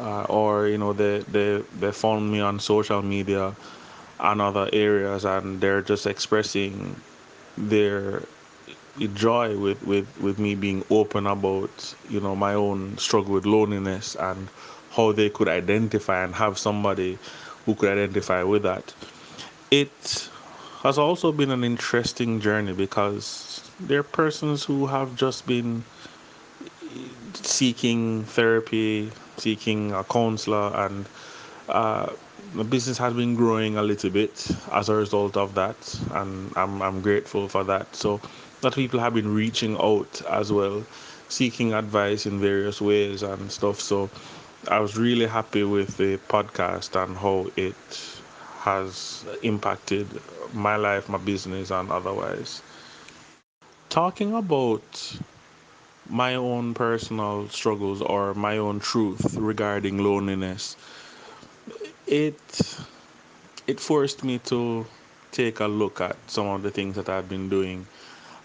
[0.00, 3.54] uh, or you know, they, they they found me on social media
[4.20, 6.96] and other areas, and they're just expressing
[7.56, 8.22] their
[9.14, 14.16] joy with, with, with me being open about you know my own struggle with loneliness
[14.16, 14.48] and
[14.92, 17.18] how they could identify and have somebody
[17.64, 18.94] who could identify with that.
[19.70, 20.28] It
[20.82, 23.47] has also been an interesting journey because
[23.80, 25.84] there are persons who have just been
[27.34, 31.08] seeking therapy, seeking a counselor, and
[31.68, 32.10] uh,
[32.54, 35.76] the business has been growing a little bit as a result of that,
[36.12, 37.94] and I'm I'm grateful for that.
[37.94, 38.20] So
[38.62, 40.84] that people have been reaching out as well,
[41.28, 43.80] seeking advice in various ways and stuff.
[43.80, 44.10] So
[44.68, 47.76] I was really happy with the podcast and how it
[48.60, 50.06] has impacted
[50.52, 52.62] my life, my business, and otherwise.
[53.90, 55.18] Talking about
[56.08, 60.76] my own personal struggles or my own truth regarding loneliness,
[62.06, 62.40] it
[63.66, 64.86] it forced me to
[65.32, 67.86] take a look at some of the things that I've been doing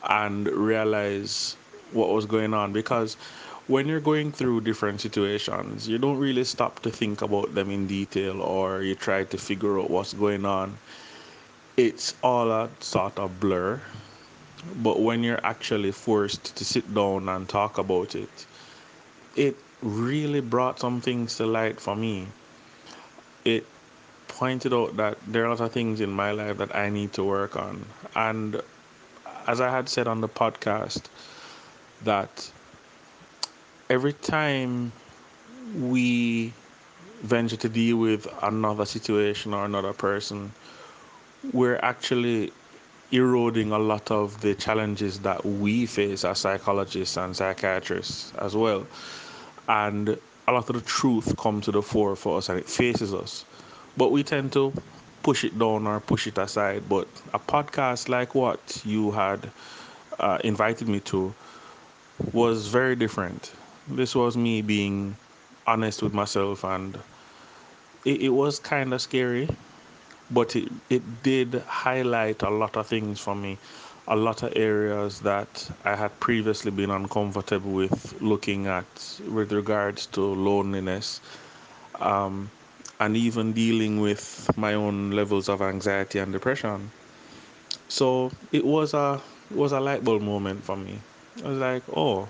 [0.04, 1.58] and realize
[1.92, 3.16] what was going on because
[3.68, 7.88] when you're going through different situations, you don't really stop to think about them in
[7.88, 10.78] detail or you try to figure out what's going on.
[11.78, 13.82] It's all a sort of blur.
[14.78, 18.46] But when you're actually forced to sit down and talk about it,
[19.36, 22.28] it really brought some things to light for me.
[23.44, 23.66] It
[24.28, 27.14] pointed out that there are a lot of things in my life that I need
[27.14, 27.86] to work on.
[28.16, 28.62] And
[29.48, 31.04] as I had said on the podcast,
[32.04, 32.52] that
[33.90, 34.92] every time
[35.80, 36.54] we
[37.22, 40.52] venture to deal with another situation or another person,
[41.52, 42.52] we're actually
[43.14, 48.86] eroding a lot of the challenges that we face as psychologists and psychiatrists as well.
[49.70, 53.14] And a lot of the truth comes to the fore for us and it faces
[53.14, 53.46] us.
[53.96, 54.74] But we tend to
[55.22, 56.90] push it down or push it aside.
[56.90, 59.50] But a podcast like what you had
[60.20, 61.34] uh, invited me to
[62.34, 63.52] was very different.
[63.88, 65.16] This was me being
[65.68, 66.98] honest with myself, and
[68.06, 69.50] it, it was kind of scary,
[70.32, 73.58] but it, it did highlight a lot of things for me,
[74.08, 78.86] a lot of areas that I had previously been uncomfortable with looking at
[79.30, 81.22] with regards to loneliness.
[82.00, 82.50] Um,
[83.00, 86.90] and even dealing with my own levels of anxiety and depression.
[87.90, 91.00] So it was a it was a light bulb moment for me.
[91.44, 92.30] I was like, oh,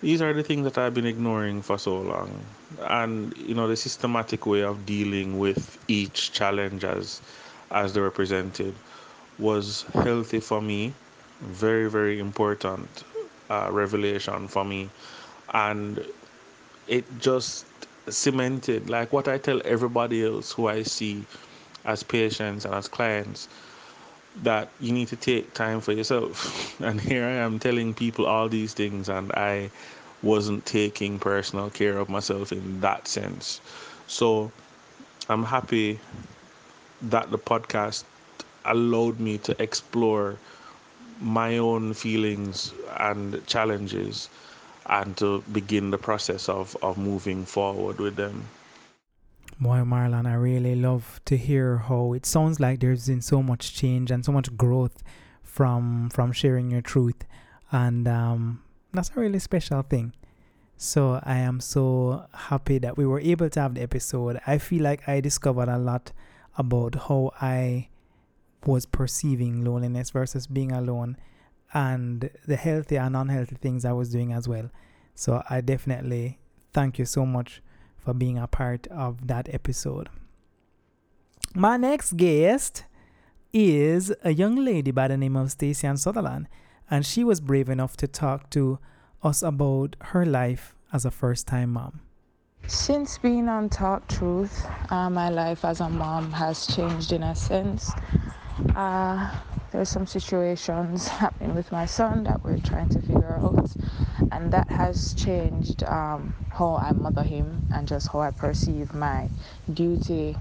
[0.00, 2.44] these are the things that I've been ignoring for so long.
[2.80, 7.20] And you know, the systematic way of dealing with each challenge as
[7.70, 8.74] as they were presented
[9.38, 10.92] was healthy for me,
[11.40, 13.04] very, very important
[13.50, 14.90] uh, revelation for me.
[15.52, 16.04] And
[16.88, 17.66] it just
[18.08, 21.24] cemented like what I tell everybody else who I see
[21.84, 23.48] as patients and as clients
[24.42, 26.80] that you need to take time for yourself.
[26.80, 29.70] And here I am telling people all these things, and I
[30.22, 33.60] wasn't taking personal care of myself in that sense.
[34.06, 34.52] So
[35.28, 35.98] I'm happy
[37.02, 38.04] that the podcast
[38.64, 40.36] allowed me to explore
[41.20, 44.28] my own feelings and challenges
[44.86, 48.44] and to begin the process of, of moving forward with them.
[49.60, 53.74] Boy, Marlon, I really love to hear how it sounds like there's been so much
[53.74, 55.02] change and so much growth
[55.42, 57.24] from from sharing your truth,
[57.70, 60.12] and um, that's a really special thing.
[60.76, 64.40] So I am so happy that we were able to have the episode.
[64.46, 66.12] I feel like I discovered a lot
[66.58, 67.88] about how I
[68.66, 71.16] was perceiving loneliness versus being alone
[71.72, 74.70] and the healthy and unhealthy things I was doing as well.
[75.14, 76.38] So I definitely
[76.72, 77.62] thank you so much
[77.96, 80.08] for being a part of that episode.
[81.54, 82.84] My next guest
[83.52, 86.48] is a young lady by the name of Stacey Ann Sutherland,
[86.90, 88.78] and she was brave enough to talk to
[89.22, 92.00] us about her life as a first time mom.
[92.66, 97.34] Since being on Talk Truth, uh, my life as a mom has changed in a
[97.34, 97.92] sense.
[98.76, 99.30] Uh,
[99.72, 103.70] there's some situations happening with my son that we're trying to figure out,
[104.30, 109.28] and that has changed um, how I mother him and just how I perceive my
[109.72, 110.36] duty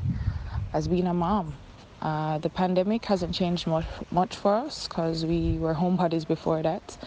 [0.73, 1.55] as being a mom.
[2.01, 6.97] Uh, the pandemic hasn't changed much, much for us because we were homebodies before that.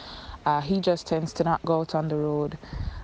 [0.46, 2.56] Uh, he just tends to not go out on the road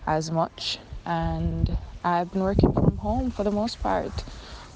[0.07, 4.24] as much, and I've been working from home for the most part.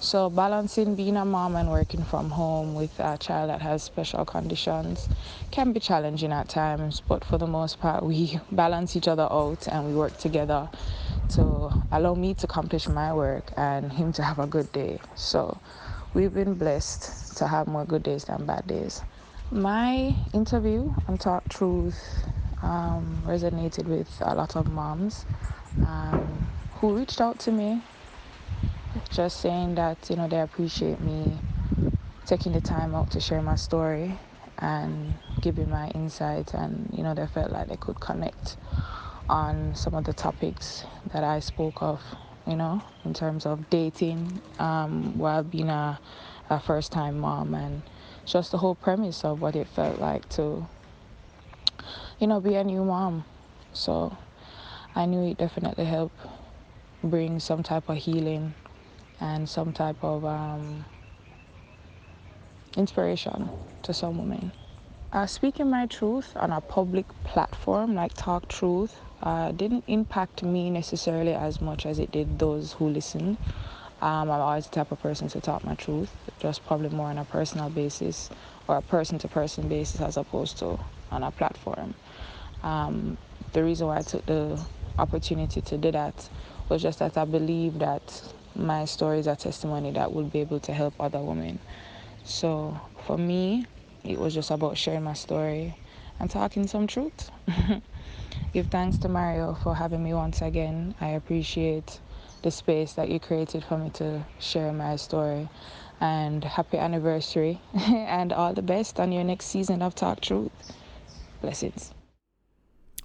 [0.00, 4.24] So balancing being a mom and working from home with a child that has special
[4.24, 5.09] conditions
[5.50, 9.66] can be challenging at times, but for the most part we balance each other out
[9.68, 10.68] and we work together
[11.31, 14.98] to allow me to accomplish my work and him to have a good day.
[15.14, 15.59] So
[16.14, 19.03] we've been blessed to have more good days than bad days.
[19.50, 22.27] My interview on Talk Truth
[22.62, 25.27] um, resonated with a lot of moms
[25.85, 27.83] um, who reached out to me
[29.11, 31.37] just saying that you know they appreciate me
[32.27, 34.16] taking the time out to share my story
[34.59, 38.57] and giving my insight and you know they felt like they could connect
[39.29, 42.00] on some of the topics that I spoke of
[42.47, 45.99] you know in terms of dating um, while being a,
[46.51, 47.83] a first time mom and
[48.25, 50.67] just the whole premise of what it felt like to
[52.19, 53.25] you know be a new mom
[53.73, 54.17] so
[54.97, 56.17] I knew it definitely helped
[57.03, 58.55] bring some type of healing
[59.21, 60.85] and some type of um,
[62.77, 63.51] inspiration
[63.83, 64.53] to some women.
[65.13, 70.71] Uh, speaking my truth on a public platform like Talk Truth uh, didn't impact me
[70.71, 73.39] necessarily as much as it did those who listen.
[74.03, 77.19] Um, I'm always the type of person to talk my truth, just probably more on
[77.19, 78.31] a personal basis
[78.69, 80.79] or a person to person basis as opposed to
[81.13, 81.97] on a platform.
[82.63, 83.19] Um,
[83.53, 84.61] the reason why I took the
[84.99, 86.31] opportunity to do that
[86.71, 90.61] was just that I believe that my story is a testimony that will be able
[90.61, 91.61] to help other women.
[92.25, 93.67] So for me,
[94.05, 95.77] it was just about sharing my story
[96.21, 97.31] and talking some truth.
[98.53, 100.94] Give thanks to Mario for having me once again.
[101.01, 102.01] I appreciate
[102.42, 105.49] the space that you created for me to share my story.
[106.01, 110.53] And happy anniversary and all the best on your next season of Talk Truth.
[111.40, 111.92] Blessings.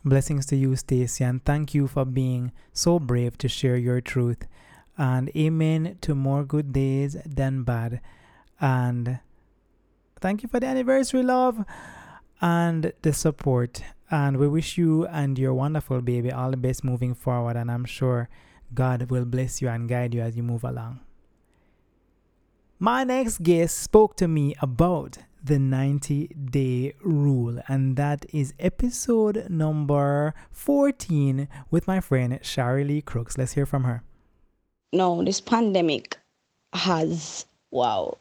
[0.03, 4.47] Blessings to you, Stacey, and thank you for being so brave to share your truth
[4.97, 8.01] and amen to more good days than bad.
[8.61, 9.19] And
[10.19, 11.65] thank you for the anniversary, love,
[12.41, 13.83] and the support.
[14.11, 17.55] And we wish you and your wonderful baby all the best moving forward.
[17.55, 18.29] And I'm sure
[18.73, 21.01] God will bless you and guide you as you move along.
[22.79, 29.47] My next guest spoke to me about the 90 day rule, and that is episode
[29.49, 33.37] number 14 with my friend Shari Lee Crooks.
[33.37, 34.03] Let's hear from her
[34.91, 36.17] no, this pandemic
[36.73, 38.17] has wow,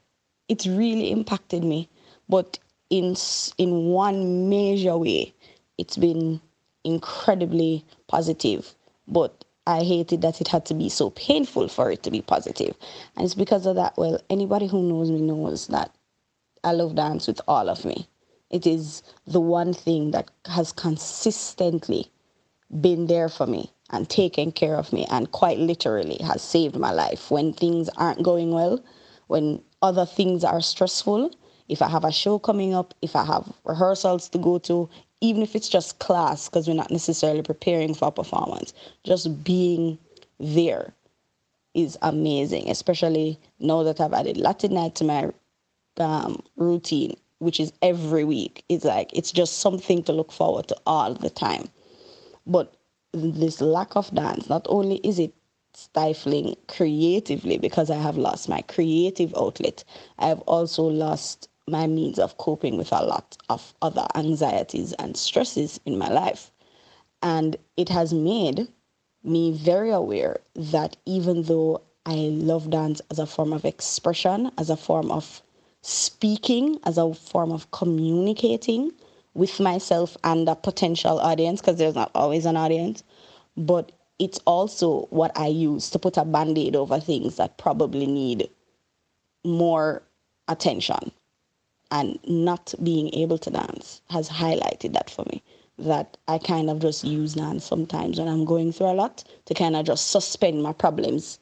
[0.49, 1.89] it's really impacted me,
[2.29, 2.59] but
[2.91, 3.17] in
[3.59, 5.35] in one major way,
[5.79, 6.41] it's been
[6.85, 8.75] incredibly positive.
[9.09, 12.77] But I hated that it had to be so painful for it to be positive.
[13.17, 13.97] and it's because of that.
[13.99, 15.93] Well, anybody who knows me knows that
[16.65, 18.09] I love dance with all of me.
[18.51, 22.11] It is the one thing that has consistently
[22.81, 26.93] been there for me and taken care of me and quite literally has saved my
[26.93, 28.81] life when things aren't going well,
[29.29, 31.33] when other things are stressful.
[31.69, 34.89] If I have a show coming up, if I have rehearsals to go to,
[35.21, 39.99] even if it's just class, because we're not necessarily preparing for a performance, just being
[40.41, 40.93] there
[41.75, 45.33] is amazing, especially now that I've added Latin night to my
[45.99, 48.65] um, routine, which is every week.
[48.69, 51.69] It's like, it's just something to look forward to all the time.
[52.47, 52.75] But
[53.13, 55.35] this lack of dance, not only is it
[55.75, 59.85] stifling creatively because I have lost my creative outlet,
[60.19, 65.17] I have also lost my means of coping with a lot of other anxieties and
[65.17, 66.51] stresses in my life.
[67.23, 68.69] And it has made
[69.25, 74.71] me very aware that even though I love dance as a form of expression, as
[74.71, 75.43] a form of
[75.83, 78.93] speaking, as a form of communicating
[79.35, 83.03] with myself and a potential audience, because there's not always an audience,
[83.57, 88.07] but it's also what I use to put a band aid over things that probably
[88.07, 88.49] need
[89.45, 90.03] more
[90.49, 91.13] attention.
[91.91, 95.43] And not being able to dance has highlighted that for me.
[95.79, 99.55] That I kind of just use dance sometimes when I'm going through a lot to
[99.55, 101.39] kind of just suspend my problems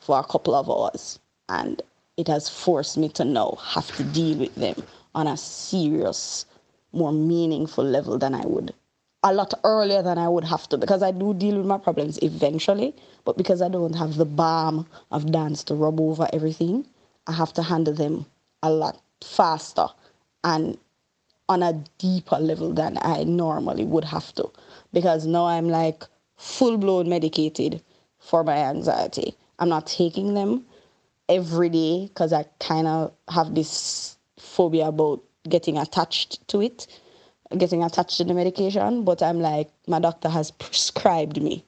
[0.00, 1.18] for a couple of hours.
[1.48, 1.82] And
[2.16, 4.82] it has forced me to now have to deal with them
[5.14, 6.46] on a serious,
[6.92, 8.74] more meaningful level than I would
[9.24, 12.18] a lot earlier than I would have to because I do deal with my problems
[12.22, 12.94] eventually,
[13.24, 16.86] but because I don't have the balm of dance to rub over everything,
[17.26, 18.26] I have to handle them
[18.62, 19.86] a lot faster
[20.44, 20.78] and
[21.48, 24.50] on a deeper level than I normally would have to
[24.92, 26.04] because now I'm like
[26.36, 27.82] full blown medicated
[28.18, 29.34] for my anxiety.
[29.58, 30.64] I'm not taking them
[31.28, 36.86] every day because I kind of have this phobia about getting attached to it
[37.56, 41.64] getting attached to the medication, but I'm like, my doctor has prescribed me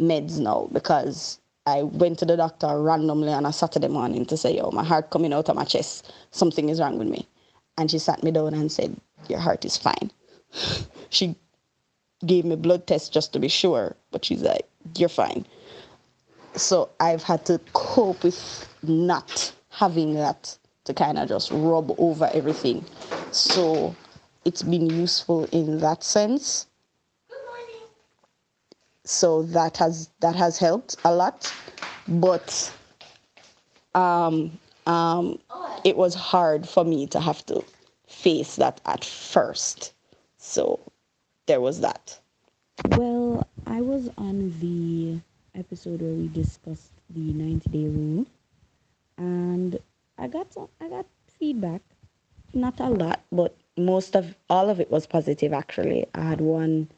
[0.00, 4.56] meds now because I went to the doctor randomly on a Saturday morning to say,
[4.56, 7.26] yo, my heart coming out of my chest, something is wrong with me.
[7.76, 8.96] And she sat me down and said,
[9.28, 10.12] your heart is fine.
[11.10, 11.34] she
[12.24, 15.44] gave me blood tests just to be sure, but she's like, you're fine.
[16.54, 22.30] So I've had to cope with not having that to kind of just rub over
[22.32, 22.84] everything.
[23.32, 23.94] So
[24.44, 26.68] it's been useful in that sense.
[29.06, 31.54] So that has that has helped a lot,
[32.08, 32.72] but
[33.94, 35.38] um, um,
[35.84, 37.64] it was hard for me to have to
[38.08, 39.92] face that at first.
[40.38, 40.80] So
[41.46, 42.18] there was that.
[42.96, 45.20] Well, I was on the
[45.58, 48.26] episode where we discussed the 90 day rule
[49.16, 49.78] and
[50.18, 51.06] I got some, I got
[51.38, 51.82] feedback.
[52.52, 56.06] Not a lot, but most of all of it was positive actually.
[56.14, 56.88] I had one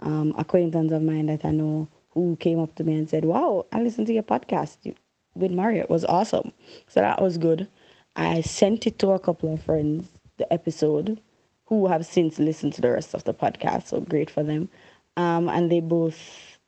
[0.00, 3.66] um, acquaintance of mine that I know who came up to me and said, "Wow,
[3.72, 4.94] I listened to your podcast
[5.34, 5.82] with Mario.
[5.82, 6.52] It was awesome."
[6.88, 7.68] So that was good.
[8.16, 11.20] I sent it to a couple of friends the episode
[11.66, 13.88] who have since listened to the rest of the podcast.
[13.88, 14.68] So great for them.
[15.16, 16.58] Um, and they both,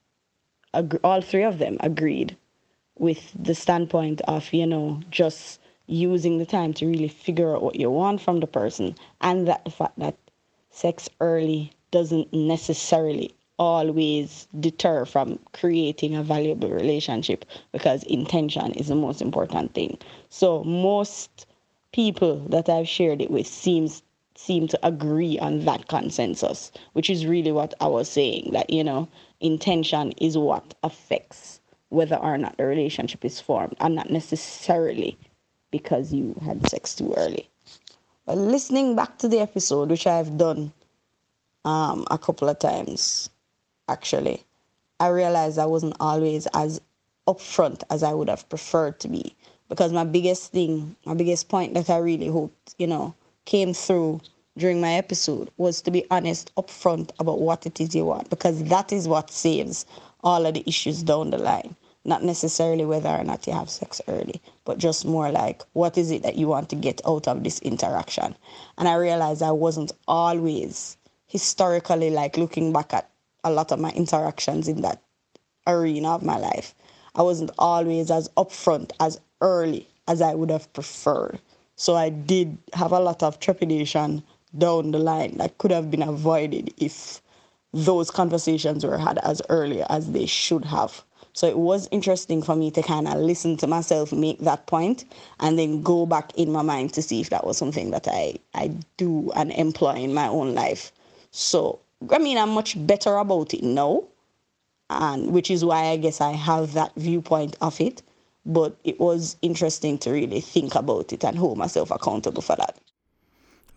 [0.75, 2.37] ag- all three of them, agreed
[2.99, 7.77] with the standpoint of you know just using the time to really figure out what
[7.77, 10.17] you want from the person and that the fact that
[10.71, 18.95] sex early doesn't necessarily always deter from creating a valuable relationship because intention is the
[18.95, 19.97] most important thing.
[20.29, 21.47] So most
[21.93, 24.03] people that I've shared it with seems
[24.35, 28.85] seem to agree on that consensus, which is really what I was saying that you
[28.85, 29.09] know,
[29.41, 35.17] intention is what affects whether or not the relationship is formed and not necessarily
[35.71, 37.49] because you had sex too early.
[38.27, 40.75] But listening back to the episode, which I've done
[41.67, 43.29] um, a couple of times,
[43.89, 44.43] actually,
[45.01, 46.81] I realized I wasn't always as
[47.29, 49.35] upfront as I would have preferred to be.
[49.69, 53.15] Because my biggest thing, my biggest point that I really hoped, you know,
[53.45, 54.21] came through
[54.57, 58.31] during my episode was to be honest upfront about what it is you want.
[58.31, 59.85] Because that is what saves
[60.23, 64.01] all of the issues down the line not necessarily whether or not you have sex
[64.07, 67.43] early, but just more like what is it that you want to get out of
[67.43, 68.35] this interaction.
[68.79, 70.97] And I realized I wasn't always
[71.27, 73.11] historically like looking back at
[73.45, 75.03] a lot of my interactions in that
[75.67, 76.75] arena of my life.
[77.15, 81.41] I wasn't always as upfront as early as I would have preferred.
[81.77, 84.23] So I did have a lot of trepidation
[84.57, 87.21] down the line that could have been avoided if
[87.73, 91.05] those conversations were had as early as they should have.
[91.33, 95.05] So it was interesting for me to kind of listen to myself make that point
[95.41, 98.37] and then go back in my mind to see if that was something that I,
[98.55, 100.93] I do and employ in my own life.
[101.37, 101.81] So,
[102.11, 104.05] I mean, I'm much better about it now,
[104.89, 108.03] and which is why I guess I have that viewpoint of it.
[108.47, 112.79] But it was interesting to really think about it and hold myself accountable for that.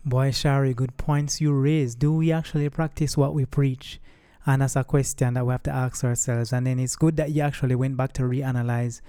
[0.04, 1.98] Boy, Shari, good points you raised.
[1.98, 4.00] Do we actually practice what we preach?
[4.46, 6.54] And that's a question that we have to ask ourselves.
[6.54, 9.02] And then it's good that you actually went back to reanalyze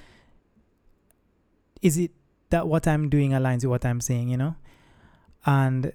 [1.81, 2.11] is it
[2.49, 4.55] that what I'm doing aligns with what I'm saying, you know?
[5.45, 5.93] And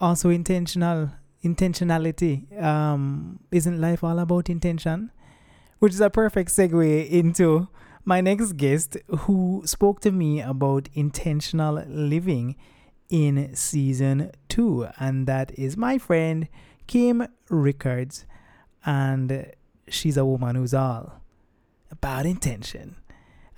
[0.00, 1.10] also intentional
[1.44, 2.60] intentionality.
[2.62, 5.10] Um, isn't life all about intention?
[5.78, 7.68] Which is a perfect segue into
[8.04, 12.56] my next guest who spoke to me about intentional living
[13.08, 16.48] in season two, and that is my friend
[16.86, 18.26] Kim Rickards.
[18.84, 19.52] and
[19.88, 21.20] she's a woman who's all
[21.90, 22.96] about intention.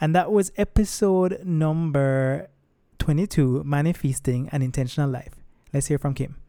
[0.01, 2.49] And that was episode number
[2.99, 5.37] 22 Manifesting an Intentional Life.
[5.73, 6.42] Let's hear from Kim.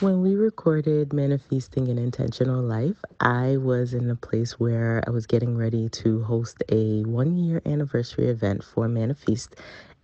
[0.00, 5.24] When we recorded Manifesting an Intentional Life, I was in a place where I was
[5.24, 9.54] getting ready to host a one year anniversary event for Manifest.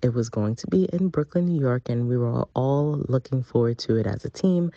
[0.01, 3.79] It was going to be in Brooklyn, New York, and we were all looking forward
[3.79, 4.71] to it as a team.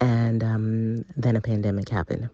[0.00, 2.30] And um, then a pandemic happened.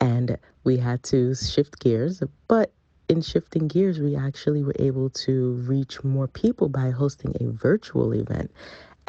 [0.00, 2.72] And we had to shift gears, but
[3.08, 8.12] in shifting gears, we actually were able to reach more people by hosting a virtual
[8.14, 8.50] event.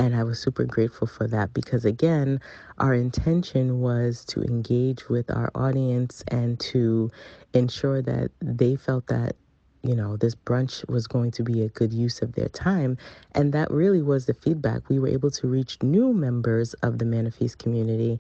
[0.04, 2.42] And I was super grateful for that because, again,
[2.78, 7.10] our intention was to engage with our audience and to
[7.54, 9.38] ensure that they felt that,
[9.82, 12.98] you know, this brunch was going to be a good use of their time.
[13.34, 14.90] And that really was the feedback.
[14.90, 18.20] We were able to reach new members of the Manifest community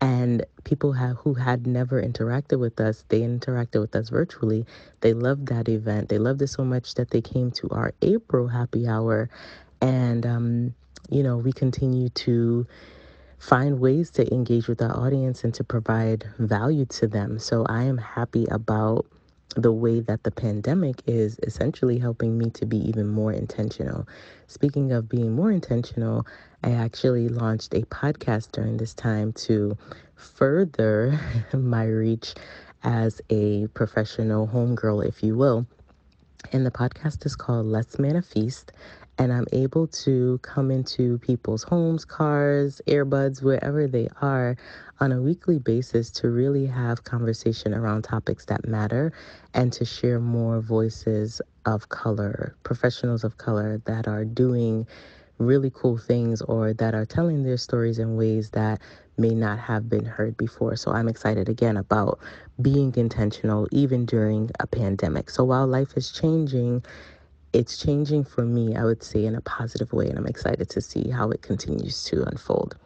[0.00, 4.66] and people have, who had never interacted with us they interacted with us virtually
[5.00, 8.48] they loved that event they loved it so much that they came to our april
[8.48, 9.30] happy hour
[9.80, 10.74] and um,
[11.10, 12.66] you know we continue to
[13.38, 17.82] find ways to engage with our audience and to provide value to them so i
[17.82, 19.06] am happy about
[19.56, 24.06] the way that the pandemic is essentially helping me to be even more intentional.
[24.46, 26.26] Speaking of being more intentional,
[26.62, 29.76] I actually launched a podcast during this time to
[30.16, 31.18] further
[31.52, 32.34] my reach
[32.82, 35.66] as a professional homegirl, if you will.
[36.52, 38.72] And the podcast is called Let's Manifest
[39.18, 44.56] and I'm able to come into people's homes, cars, earbuds, wherever they are
[45.00, 49.12] on a weekly basis to really have conversation around topics that matter
[49.54, 54.86] and to share more voices of color, professionals of color that are doing
[55.38, 58.80] really cool things or that are telling their stories in ways that
[59.18, 60.76] may not have been heard before.
[60.76, 62.18] So I'm excited again about
[62.62, 65.30] being intentional even during a pandemic.
[65.30, 66.84] So while life is changing,
[67.54, 70.80] it's changing for me, I would say, in a positive way, and I'm excited to
[70.80, 72.76] see how it continues to unfold.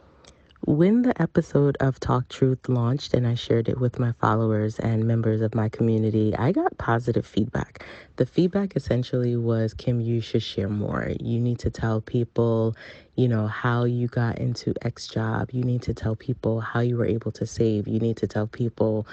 [0.67, 5.07] When the episode of Talk Truth launched and I shared it with my followers and
[5.07, 7.87] members of my community, I got positive feedback.
[8.17, 11.13] The feedback essentially was Kim, you should share more.
[11.19, 12.77] You need to tell people,
[13.17, 15.49] you know, how you got into X job.
[15.53, 17.89] You need to tell people how you were able to save.
[17.89, 19.07] You need to tell people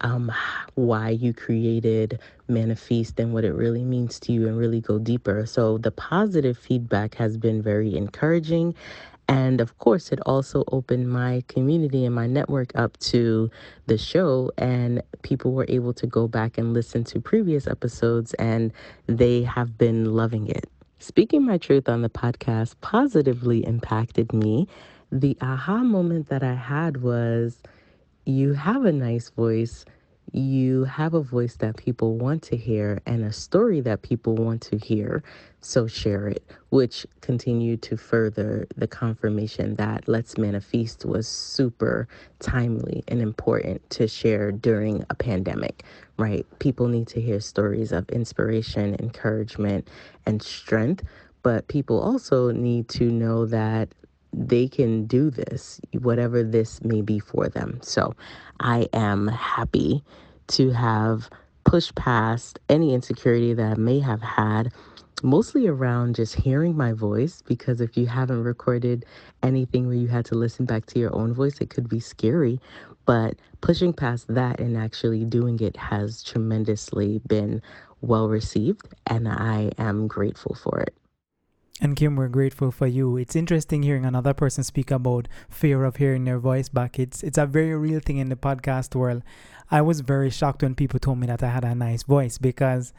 [0.00, 0.32] um,
[0.74, 5.46] why you created Manifest and what it really means to you and really go deeper.
[5.46, 8.74] So the positive feedback has been very encouraging.
[9.28, 13.50] And of course, it also opened my community and my network up to
[13.86, 18.72] the show, and people were able to go back and listen to previous episodes, and
[19.08, 20.70] they have been loving it.
[21.00, 24.68] Speaking my truth on the podcast positively impacted me.
[25.10, 27.58] The aha moment that I had was
[28.26, 29.84] you have a nice voice.
[30.32, 34.60] You have a voice that people want to hear and a story that people want
[34.62, 35.22] to hear.
[35.60, 42.08] So share it, which continued to further the confirmation that Let's Manifest was super
[42.40, 45.84] timely and important to share during a pandemic,
[46.18, 46.44] right?
[46.58, 49.88] People need to hear stories of inspiration, encouragement,
[50.26, 51.04] and strength.
[51.44, 53.88] But people also need to know that
[54.36, 57.80] they can do this, whatever this may be for them.
[57.82, 58.14] So
[58.60, 60.04] I am happy
[60.48, 61.30] to have
[61.64, 64.72] pushed past any insecurity that I may have had,
[65.22, 67.42] mostly around just hearing my voice.
[67.46, 69.06] Because if you haven't recorded
[69.42, 72.60] anything where you had to listen back to your own voice, it could be scary.
[73.06, 77.62] But pushing past that and actually doing it has tremendously been
[78.02, 80.94] well received, and I am grateful for it.
[81.80, 83.18] And Kim, we're grateful for you.
[83.18, 86.98] It's interesting hearing another person speak about fear of hearing their voice back.
[86.98, 89.22] It's it's a very real thing in the podcast world.
[89.70, 92.94] I was very shocked when people told me that I had a nice voice because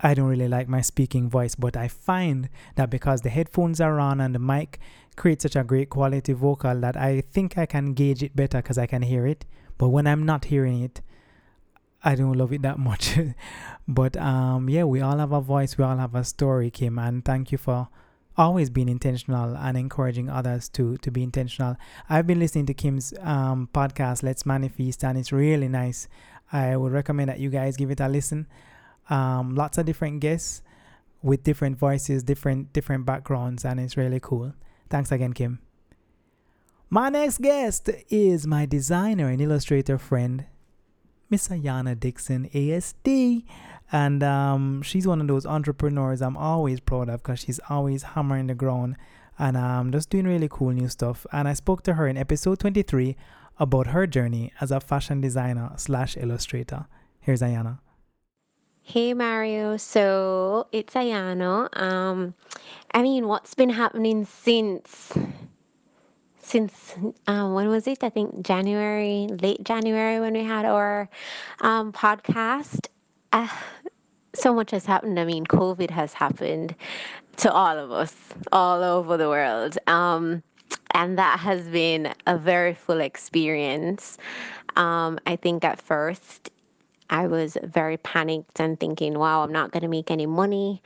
[0.00, 3.98] I don't really like my speaking voice, but I find that because the headphones are
[3.98, 4.78] on and the mic
[5.16, 8.78] creates such a great quality vocal that I think I can gauge it better because
[8.78, 9.46] I can hear it.
[9.78, 11.00] But when I'm not hearing it,
[12.04, 13.18] I don't love it that much.
[13.88, 17.24] but um yeah, we all have a voice, we all have a story, Kim, and
[17.24, 17.88] thank you for
[18.38, 21.76] always been intentional and encouraging others to to be intentional.
[22.08, 26.08] I've been listening to Kim's um, podcast, Let's Manifest, and it's really nice.
[26.50, 28.46] I would recommend that you guys give it a listen.
[29.10, 30.62] Um, lots of different guests
[31.20, 34.54] with different voices, different different backgrounds, and it's really cool.
[34.88, 35.58] Thanks again, Kim.
[36.88, 40.46] My next guest is my designer and illustrator friend,
[41.28, 43.44] Miss Ayana Dixon, ASD.
[43.90, 48.48] And um, she's one of those entrepreneurs I'm always proud of because she's always hammering
[48.48, 48.96] the ground
[49.38, 51.26] and um, just doing really cool new stuff.
[51.32, 53.16] And I spoke to her in episode 23
[53.58, 56.86] about her journey as a fashion designer slash illustrator.
[57.20, 57.78] Here's Ayana.
[58.82, 61.68] Hey Mario, so it's Ayana.
[61.78, 62.34] Um,
[62.94, 65.12] I mean, what's been happening since
[66.40, 66.94] since
[67.26, 68.02] um, when was it?
[68.02, 71.10] I think January, late January, when we had our
[71.60, 72.86] um, podcast.
[73.30, 73.46] Uh,
[74.38, 75.18] so much has happened.
[75.18, 76.74] I mean, COVID has happened
[77.38, 78.14] to all of us
[78.52, 79.78] all over the world.
[79.86, 80.42] Um,
[80.92, 84.18] and that has been a very full experience.
[84.76, 86.50] Um, I think at first
[87.10, 90.82] I was very panicked and thinking, wow, I'm not going to make any money.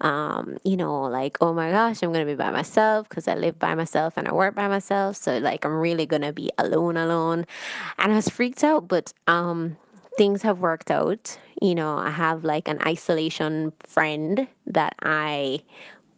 [0.00, 3.34] Um, you know, like, oh my gosh, I'm going to be by myself because I
[3.34, 5.16] live by myself and I work by myself.
[5.16, 7.44] So, like, I'm really going to be alone, alone.
[7.98, 9.76] And I was freaked out, but um,
[10.18, 11.38] things have worked out.
[11.62, 15.60] You know, I have like an isolation friend that I,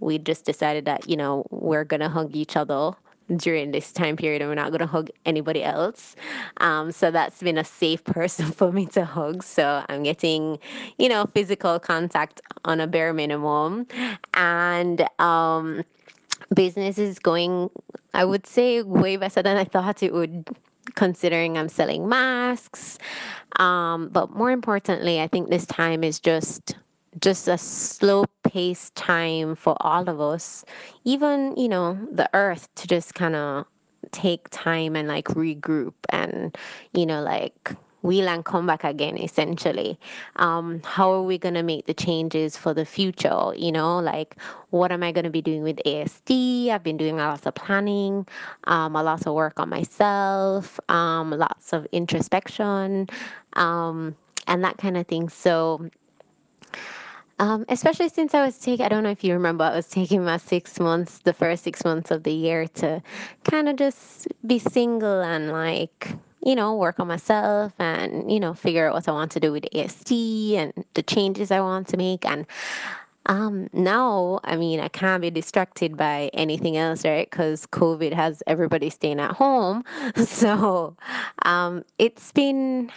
[0.00, 2.92] we just decided that, you know, we're going to hug each other
[3.36, 6.16] during this time period and we're not going to hug anybody else.
[6.56, 9.44] Um, so that's been a safe person for me to hug.
[9.44, 10.58] So I'm getting,
[10.98, 13.86] you know, physical contact on a bare minimum.
[14.34, 15.84] And, um,
[16.54, 17.70] business is going,
[18.14, 20.48] I would say, way better than I thought it would,
[20.94, 22.98] considering I'm selling masks.
[23.56, 26.76] Um, but more importantly, I think this time is just
[27.20, 30.64] just a slow paced time for all of us,
[31.04, 33.66] even, you know, the earth to just kind of
[34.12, 36.56] take time and like regroup and,
[36.94, 39.98] you know, like wheel and come back again essentially.
[40.36, 43.52] Um, how are we going to make the changes for the future?
[43.56, 44.36] You know like
[44.70, 47.54] what am i going to be doing with asd i've been doing a lot of
[47.54, 48.24] planning
[48.64, 53.08] um, a lot of work on myself um, lots of introspection
[53.54, 54.14] um,
[54.46, 55.28] and that kind of thing.
[55.28, 55.88] So
[57.38, 60.24] um, especially since I was taking, I don't know if you remember, I was taking
[60.24, 63.02] my six months, the first six months of the year to
[63.44, 66.08] kind of just be single and like,
[66.42, 69.52] you know, work on myself and, you know, figure out what I want to do
[69.52, 72.24] with ASD and the changes I want to make.
[72.24, 72.46] And
[73.26, 77.30] um, now, I mean, I can't be distracted by anything else, right?
[77.30, 79.84] Because COVID has everybody staying at home.
[80.16, 80.96] So
[81.42, 82.90] um, it's been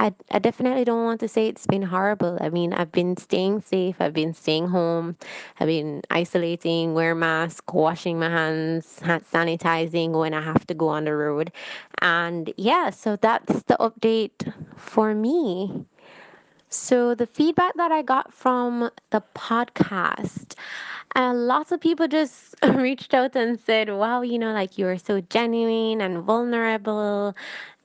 [0.00, 2.38] I, I definitely don't want to say it's been horrible.
[2.40, 4.00] I mean, I've been staying safe.
[4.00, 5.16] I've been staying home.
[5.60, 10.88] I've been isolating, wear mask, washing my hands, hand sanitizing when I have to go
[10.88, 11.52] on the road.
[12.00, 15.84] And yeah, so that's the update for me.
[16.70, 20.54] So the feedback that I got from the podcast,
[21.14, 24.98] uh, lots of people just reached out and said, wow, you know, like you are
[24.98, 27.36] so genuine and vulnerable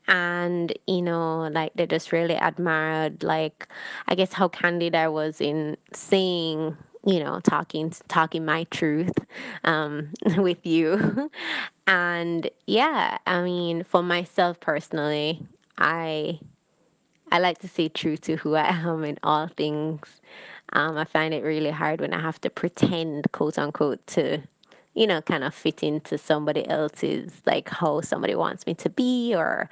[0.07, 3.67] and you know like they just really admired like
[4.07, 6.75] i guess how candid i was in saying
[7.05, 9.13] you know talking talking my truth
[9.63, 11.29] um, with you.
[11.87, 15.45] And yeah i mean for myself personally
[15.77, 16.39] i
[17.31, 20.21] i like to stay true to who i am in all things.
[20.73, 24.41] Um, i find it really hard when i have to pretend quote unquote to
[24.95, 29.35] you know, kind of fit into somebody else's, like how somebody wants me to be
[29.35, 29.69] or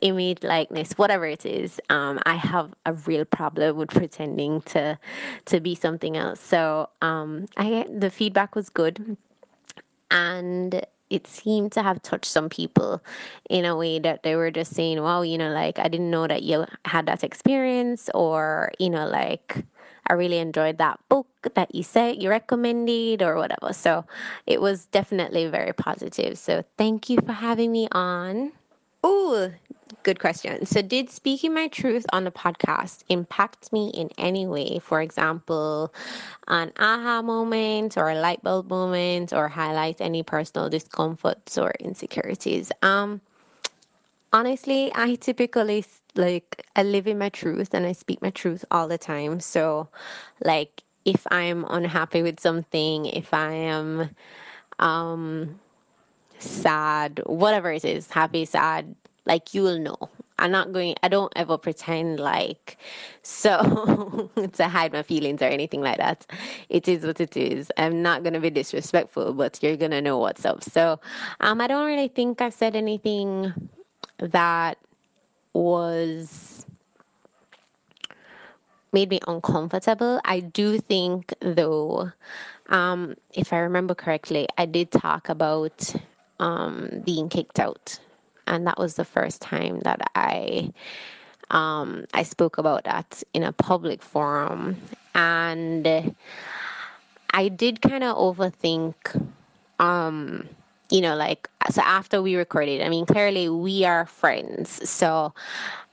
[0.00, 1.78] image likeness, whatever it is.
[1.90, 4.98] Um, I have a real problem with pretending to
[5.46, 6.40] to be something else.
[6.40, 9.16] So um, I the feedback was good,
[10.10, 13.02] and it seemed to have touched some people
[13.50, 16.26] in a way that they were just saying, "Wow, you know, like I didn't know
[16.26, 19.64] that you had that experience," or you know, like
[20.06, 23.72] I really enjoyed that book that you said you recommended or whatever.
[23.72, 24.04] So
[24.46, 26.38] it was definitely very positive.
[26.38, 28.52] So thank you for having me on.
[29.04, 29.50] Oh,
[30.04, 30.64] good question.
[30.64, 34.78] So, did speaking my truth on the podcast impact me in any way?
[34.78, 35.92] For example,
[36.46, 42.70] an aha moment or a light bulb moment or highlight any personal discomforts or insecurities?
[42.82, 43.20] Um,
[44.32, 48.88] honestly, I typically like I live in my truth and I speak my truth all
[48.88, 49.40] the time.
[49.40, 49.88] So
[50.44, 54.10] like if I'm unhappy with something, if I am
[54.78, 55.60] um
[56.38, 58.94] sad, whatever it is, happy, sad,
[59.26, 59.98] like you will know.
[60.38, 62.76] I'm not going I don't ever pretend like
[63.22, 66.26] so to hide my feelings or anything like that.
[66.68, 67.70] It is what it is.
[67.76, 70.64] I'm not gonna be disrespectful, but you're gonna know what's up.
[70.64, 71.00] So
[71.40, 73.52] um I don't really think I've said anything
[74.30, 74.78] that
[75.52, 76.66] was
[78.92, 80.20] made me uncomfortable.
[80.24, 82.12] I do think, though,
[82.68, 85.94] um, if I remember correctly, I did talk about
[86.40, 87.98] um, being kicked out,
[88.46, 90.72] and that was the first time that I
[91.50, 94.76] um, I spoke about that in a public forum,
[95.14, 96.14] and
[97.30, 98.94] I did kind of overthink
[99.78, 100.48] um,
[100.92, 104.88] you know, like, so after we recorded, I mean, clearly we are friends.
[104.88, 105.32] So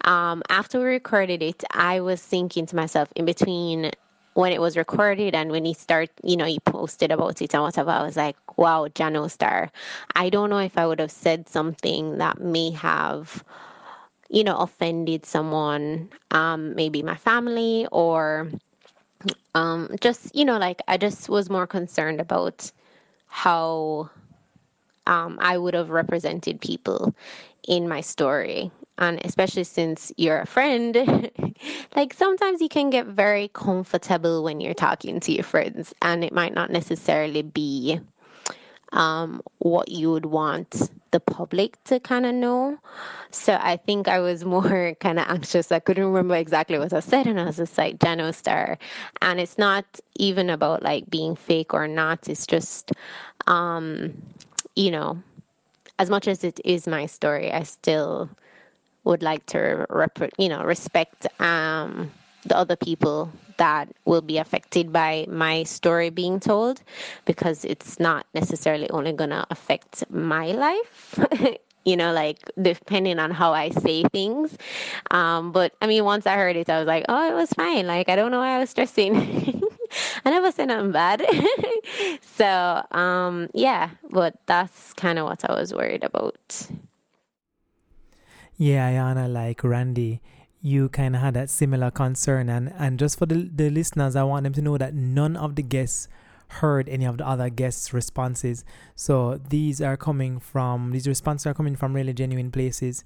[0.04, 3.92] um, after we recorded it, I was thinking to myself in between
[4.34, 7.64] when it was recorded and when he started, you know, he posted about it and
[7.64, 9.72] whatever, I was like, wow, Jano Star.
[10.16, 13.44] I don't know if I would have said something that may have,
[14.30, 18.50] you know, offended someone, um, maybe my family or
[19.56, 22.72] um, just, you know, like I just was more concerned about
[23.28, 24.10] how
[25.10, 27.14] um, I would have represented people
[27.68, 28.72] in my story.
[29.00, 31.32] And especially since you're a friend,
[31.96, 36.34] like sometimes you can get very comfortable when you're talking to your friends, and it
[36.34, 38.00] might not necessarily be
[38.92, 42.78] um, what you would want the public to kind of know.
[43.32, 45.72] So I think I was more kind of anxious.
[45.72, 48.78] I couldn't remember exactly what I said, and I was just like, Jano Star.
[49.22, 49.86] And it's not
[50.18, 52.92] even about like being fake or not, it's just,
[53.48, 54.14] um,
[54.80, 55.22] you know,
[56.00, 58.30] as much as it is my story, I still
[59.06, 62.12] would like to rep- you know respect um,
[62.46, 66.82] the other people that will be affected by my story being told
[67.26, 71.20] because it's not necessarily only going to affect my life
[71.86, 74.58] you know like depending on how i say things.
[75.12, 77.88] Um, but i mean once i heard it i was like oh it was fine.
[77.88, 79.62] Like i don't know why i was stressing
[80.26, 81.24] I never say nothing bad.
[82.36, 86.68] so, um, yeah, but that's kind of what I was worried about.
[88.58, 90.22] Yeah, Ayana, like Randy,
[90.62, 92.50] you kind of had that similar concern.
[92.50, 95.56] And, and just for the, the listeners, I want them to know that none of
[95.56, 96.08] the guests
[96.50, 98.66] heard any of the other guests' responses.
[98.96, 103.04] So these are coming from, these responses are coming from really genuine places.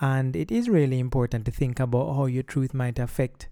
[0.00, 3.48] And it is really important to think about how your truth might affect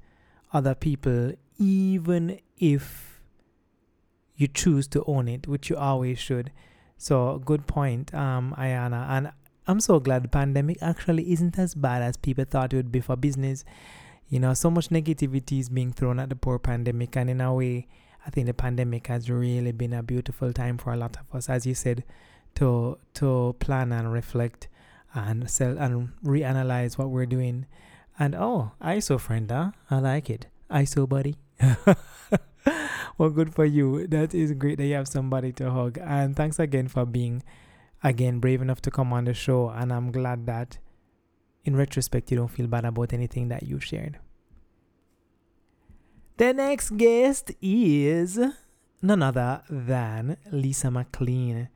[0.53, 3.21] other people even if
[4.37, 6.51] you choose to own it, which you always should.
[6.97, 9.09] So, good point, um, Ayana.
[9.09, 9.33] And
[9.67, 13.01] I'm so glad the pandemic actually isn't as bad as people thought it would be
[13.01, 13.65] for business.
[14.29, 17.55] You know, so much negativity is being thrown at the poor pandemic, and in a
[17.55, 17.87] way,
[18.27, 21.49] I think the pandemic has really been a beautiful time for a lot of us,
[21.49, 22.05] as you said,
[22.57, 24.69] to to plan and reflect
[25.15, 27.67] and sell and reanalyze what we're doing.
[28.19, 29.73] And oh, ISO friend, huh?
[29.91, 30.47] I like it.
[30.71, 31.37] ISO buddy.
[33.19, 34.07] well, good for you.
[34.07, 35.99] That is great that you have somebody to hug.
[36.03, 37.43] And thanks again for being,
[38.03, 39.69] again, brave enough to come on the show.
[39.69, 40.79] And I'm glad that
[41.65, 44.19] in retrospect, you don't feel bad about anything that you shared.
[46.37, 48.39] The next guest is
[49.01, 51.69] none other than Lisa McLean.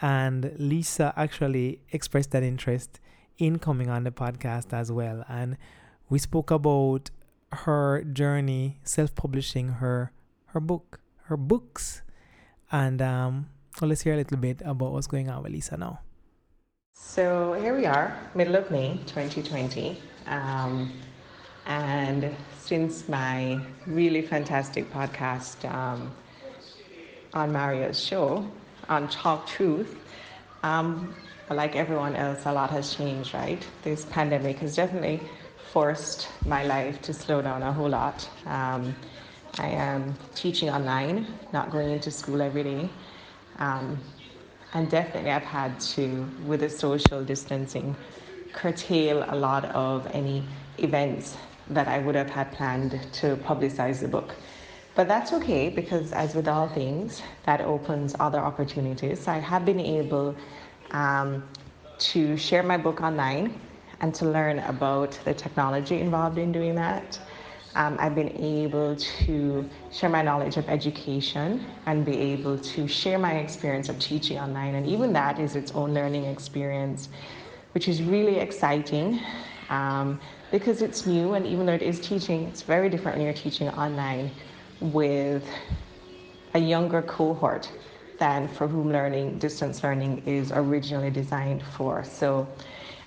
[0.00, 3.00] And Lisa actually expressed that interest
[3.38, 5.24] in coming on the podcast as well.
[5.28, 5.56] And
[6.08, 7.10] we spoke about
[7.54, 10.12] her journey self-publishing her
[10.46, 12.02] her book her books.
[12.70, 13.46] And um,
[13.80, 16.00] well, let's hear a little bit about what's going on with lisa now.
[16.96, 20.92] So here we are middle of may 2020 um,
[21.66, 26.12] and since my really fantastic podcast um,
[27.32, 28.48] on mario's show
[28.88, 29.96] on talk truth
[30.62, 31.14] um,
[31.50, 33.66] like everyone else a lot has changed right?
[33.82, 35.20] This pandemic has definitely
[35.74, 38.30] forced my life to slow down a whole lot.
[38.46, 38.94] Um,
[39.58, 42.88] I am teaching online, not going into school every day.
[43.58, 43.98] Um,
[44.72, 47.96] and definitely, I've had to, with the social distancing,
[48.52, 50.44] curtail a lot of any
[50.78, 51.36] events
[51.70, 54.36] that I would have had planned to publicize the book.
[54.94, 59.26] But that's okay because, as with all things, that opens other opportunities.
[59.26, 60.36] I have been able
[60.92, 61.42] um,
[62.12, 63.58] to share my book online
[64.04, 67.18] and to learn about the technology involved in doing that.
[67.74, 73.18] Um, I've been able to share my knowledge of education and be able to share
[73.18, 74.74] my experience of teaching online.
[74.74, 77.08] And even that is its own learning experience,
[77.72, 79.20] which is really exciting
[79.70, 81.32] um, because it's new.
[81.32, 84.30] And even though it is teaching, it's very different when you're teaching online
[84.80, 85.48] with
[86.52, 87.72] a younger cohort
[88.18, 92.04] than for whom learning, distance learning, is originally designed for.
[92.04, 92.46] So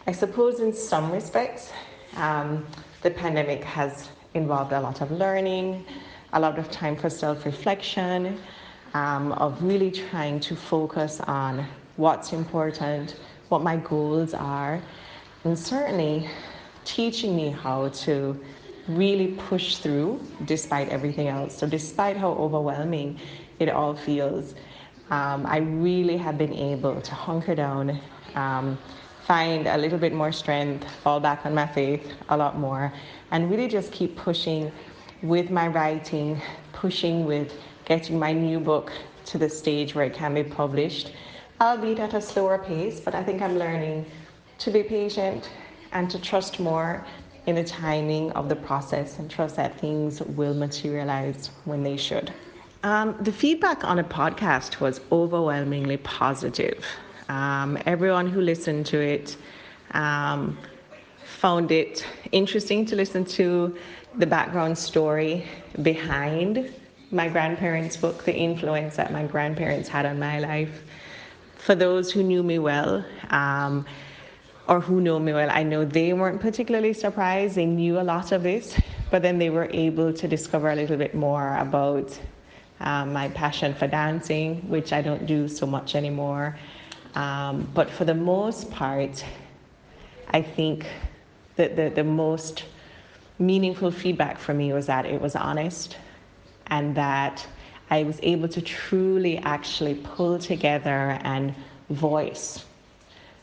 [0.09, 1.73] I suppose in some respects,
[2.15, 2.65] um,
[3.01, 5.85] the pandemic has involved a lot of learning,
[6.31, 8.39] a lot of time for self reflection,
[8.93, 13.17] um, of really trying to focus on what's important,
[13.49, 14.81] what my goals are,
[15.43, 16.29] and certainly
[16.85, 18.39] teaching me how to
[18.87, 21.57] really push through despite everything else.
[21.57, 23.19] So, despite how overwhelming
[23.59, 24.55] it all feels,
[25.09, 27.99] um, I really have been able to hunker down.
[28.35, 28.77] Um,
[29.27, 32.93] find a little bit more strength, fall back on my faith a lot more,
[33.31, 34.71] and really just keep pushing
[35.21, 37.51] with my writing, pushing with
[37.83, 38.91] getting my new book
[39.25, 41.11] to the stage where it can be published.
[41.59, 44.05] albeit at a slower pace, but I think I'm learning
[44.59, 45.49] to be patient
[45.91, 47.03] and to trust more
[47.47, 52.31] in the timing of the process and trust that things will materialize when they should.
[52.83, 56.85] Um, the feedback on a podcast was overwhelmingly positive.
[57.29, 59.35] Um, everyone who listened to it
[59.91, 60.57] um,
[61.25, 63.75] found it interesting to listen to
[64.17, 65.45] the background story
[65.81, 66.73] behind
[67.11, 70.83] my grandparents' book, the influence that my grandparents had on my life.
[71.55, 73.85] For those who knew me well, um,
[74.67, 77.55] or who know me well, I know they weren't particularly surprised.
[77.55, 78.79] They knew a lot of this,
[79.11, 82.17] but then they were able to discover a little bit more about
[82.79, 86.57] um, my passion for dancing, which I don't do so much anymore.
[87.17, 89.25] Um, but for the most part,
[90.27, 90.85] I think
[91.55, 92.65] that the, the most
[93.39, 95.97] meaningful feedback for me was that it was honest
[96.67, 97.43] and that
[97.89, 101.55] I was able to truly actually pull together and
[101.89, 102.63] voice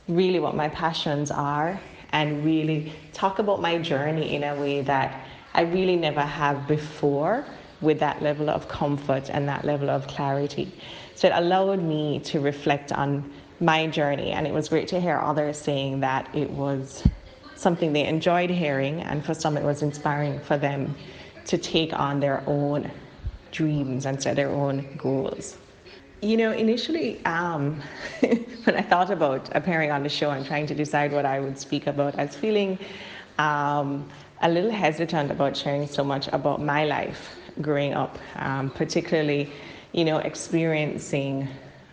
[0.07, 1.81] really what my passions are
[2.13, 7.45] and really talk about my journey in a way that I really never have before
[7.81, 10.73] with that level of comfort and that level of clarity.
[11.17, 15.19] So it allowed me to reflect on my journey, and it was great to hear
[15.19, 17.05] others saying that it was
[17.55, 20.95] something they enjoyed hearing, and for some, it was inspiring for them
[21.47, 22.91] to take on their own
[23.53, 25.57] dreams and set their own goals.
[26.21, 27.83] You know, initially, um,
[28.21, 31.59] when I thought about appearing on the show and trying to decide what I would
[31.59, 32.79] speak about, I was feeling
[33.39, 34.09] um,
[34.43, 39.53] a little hesitant about sharing so much about my life growing up, um, particularly,
[39.93, 41.49] you know, experiencing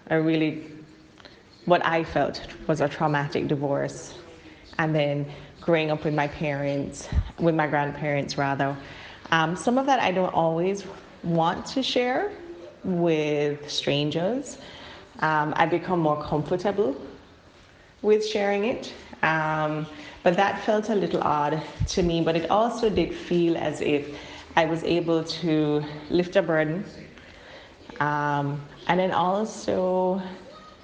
[0.10, 0.64] a really,
[1.66, 4.14] what I felt was a traumatic divorce.
[4.78, 5.26] And then
[5.60, 7.08] growing up with my parents,
[7.40, 8.76] with my grandparents rather.
[9.32, 10.86] Um, some of that I don't always
[11.24, 12.32] want to share
[12.84, 14.58] with strangers.
[15.20, 17.00] Um, I become more comfortable
[18.02, 18.94] with sharing it.
[19.22, 19.86] Um,
[20.24, 24.18] but that felt a little odd to me, but it also did feel as if
[24.56, 26.84] I was able to lift a burden.
[28.00, 30.22] Um, and then also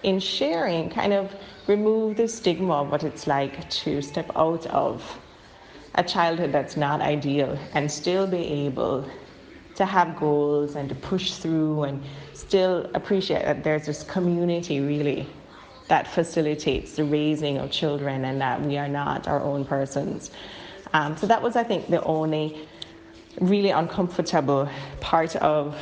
[0.04, 1.34] in sharing, kind of
[1.68, 5.04] remove the stigma of what it's like to step out of
[5.96, 9.10] a childhood that's not ideal and still be able
[9.76, 15.28] to have goals and to push through and still appreciate that there's this community really
[15.88, 20.32] that facilitates the raising of children and that we are not our own persons.
[20.94, 22.68] Um, so that was, I think, the only
[23.40, 24.70] really uncomfortable
[25.00, 25.76] part of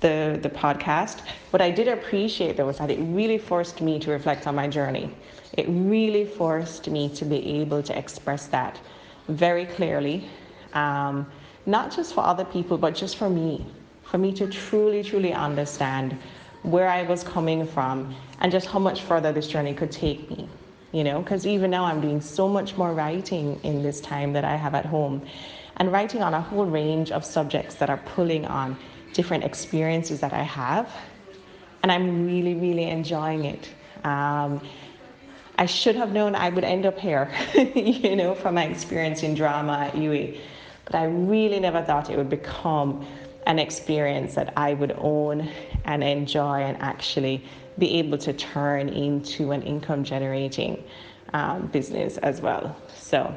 [0.00, 1.20] the, the podcast.
[1.50, 4.68] What I did appreciate though was that it really forced me to reflect on my
[4.68, 5.10] journey.
[5.54, 8.80] It really forced me to be able to express that
[9.28, 10.28] very clearly,
[10.72, 11.26] um,
[11.66, 13.66] not just for other people, but just for me,
[14.04, 16.16] for me to truly, truly understand
[16.62, 20.48] where I was coming from and just how much further this journey could take me.
[20.92, 24.44] You know, because even now I'm doing so much more writing in this time that
[24.44, 25.26] I have at home
[25.76, 28.78] and writing on a whole range of subjects that are pulling on
[29.12, 30.90] different experiences that I have.
[31.82, 33.68] And I'm really, really enjoying it.
[34.04, 34.60] Um,
[35.58, 39.34] I should have known I would end up here, you know, from my experience in
[39.34, 40.40] drama at UWI.
[40.84, 43.04] But I really never thought it would become
[43.46, 45.50] an experience that I would own
[45.84, 47.44] and enjoy and actually
[47.78, 50.84] be able to turn into an income generating
[51.32, 52.76] um, business as well.
[52.94, 53.34] So,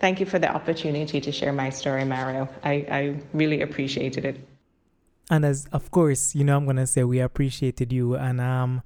[0.00, 2.48] thank you for the opportunity to share my story, Mario.
[2.64, 4.47] I, I really appreciated it.
[5.30, 8.82] And as of course, you know, I'm gonna say we appreciated you, and um,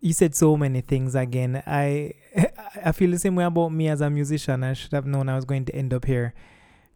[0.00, 1.62] you said so many things again.
[1.66, 2.12] I
[2.84, 4.62] I feel the same way about me as a musician.
[4.62, 6.34] I should have known I was going to end up here,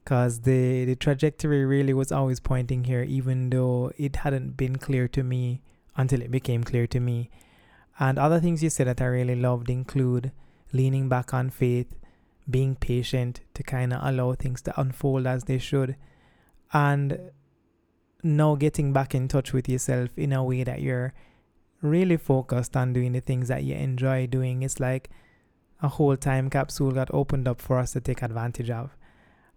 [0.04, 5.08] cause the the trajectory really was always pointing here, even though it hadn't been clear
[5.08, 5.62] to me
[5.96, 7.30] until it became clear to me.
[7.98, 10.32] And other things you said that I really loved include
[10.72, 11.94] leaning back on faith,
[12.48, 15.96] being patient to kind of allow things to unfold as they should,
[16.72, 17.30] and
[18.22, 21.12] now getting back in touch with yourself in a way that you're
[21.80, 24.62] really focused on doing the things that you enjoy doing.
[24.62, 25.10] It's like
[25.82, 28.96] a whole time capsule got opened up for us to take advantage of.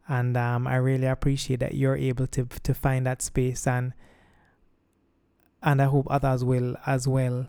[0.07, 3.93] And um, I really appreciate that you're able to to find that space and
[5.63, 7.47] and I hope others will as well.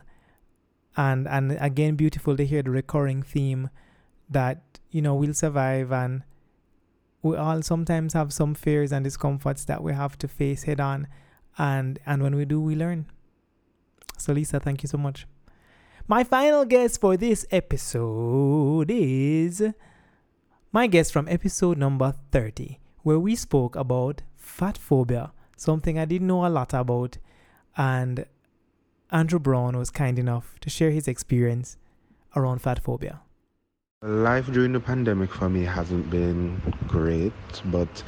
[0.95, 3.69] And and again beautiful to hear the recurring theme
[4.29, 6.23] that, you know, we'll survive and
[7.27, 11.07] we all sometimes have some fears and discomforts that we have to face head on
[11.57, 13.05] and and when we do we learn
[14.17, 15.27] so lisa thank you so much
[16.07, 19.63] my final guest for this episode is
[20.71, 26.27] my guest from episode number 30 where we spoke about fat phobia something i didn't
[26.27, 27.17] know a lot about
[27.77, 28.25] and
[29.11, 31.77] Andrew Brown was kind enough to share his experience
[32.35, 33.21] around fat phobia.
[34.03, 37.33] Life during the pandemic for me hasn't been great,
[37.65, 38.03] but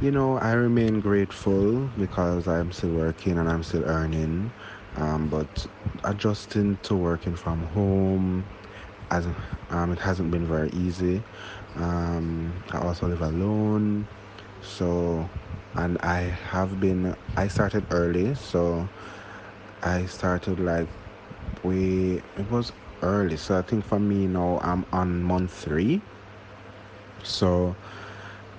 [0.00, 4.52] you know, I remain grateful because I'm still working and I'm still earning.
[4.96, 5.66] Um, but
[6.04, 8.46] adjusting to working from home,
[9.10, 9.26] as
[9.70, 11.22] um, it hasn't been very easy.
[11.76, 14.06] Um, I also live alone,
[14.60, 15.28] so
[15.74, 16.20] and I
[16.52, 17.16] have been.
[17.36, 18.88] I started early, so
[19.82, 20.88] I started like
[21.62, 22.20] we.
[22.36, 22.72] It was
[23.02, 26.00] early, so I think for me now I'm on month three.
[27.22, 27.74] So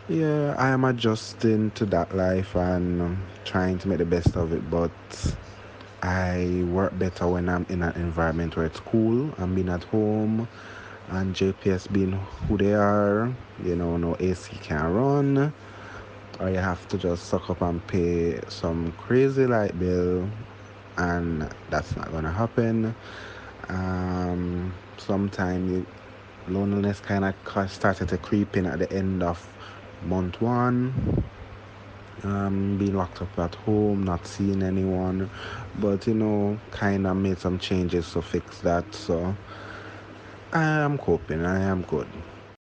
[0.07, 4.53] yeah, I am adjusting to that life and um, trying to make the best of
[4.53, 4.91] it, but
[6.01, 9.33] I work better when I'm in an environment where it's cool.
[9.37, 10.47] I'm being at home
[11.09, 13.31] and JPS being who they are.
[13.63, 15.53] You know, no AC can run.
[16.39, 20.27] Or you have to just suck up and pay some crazy light bill
[20.97, 22.95] and that's not gonna happen.
[23.69, 25.85] Um, sometimes
[26.47, 29.55] loneliness kind of started to creep in at the end of
[30.01, 31.23] month one
[32.23, 35.29] um, being locked up at home, not seeing anyone,
[35.79, 38.93] but you know, kind of made some changes to fix that.
[38.95, 39.35] So
[40.53, 42.07] I am coping, I am good.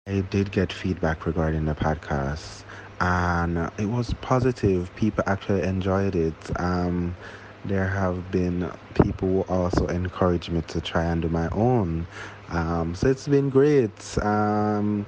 [0.06, 2.64] I did get feedback regarding the podcast,
[3.00, 4.94] and it was positive.
[4.96, 6.34] People actually enjoyed it.
[6.60, 7.16] Um,
[7.64, 8.70] there have been
[9.02, 12.06] people who also encouraged me to try and do my own.
[12.50, 14.18] Um, so it's been great.
[14.22, 15.06] Um,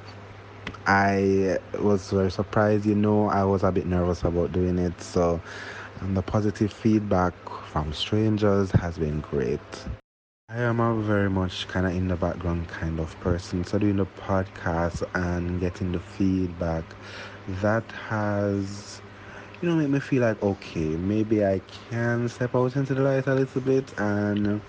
[0.86, 5.00] I was very surprised, you know, I was a bit nervous about doing it.
[5.00, 5.40] So,
[6.00, 7.34] and the positive feedback
[7.70, 9.60] from strangers has been great.
[10.48, 13.64] I am a very much kind of in the background kind of person.
[13.64, 16.84] So, doing the podcast and getting the feedback,
[17.60, 19.00] that has,
[19.60, 23.26] you know, make me feel like, okay, maybe I can step out into the light
[23.26, 24.60] a little bit and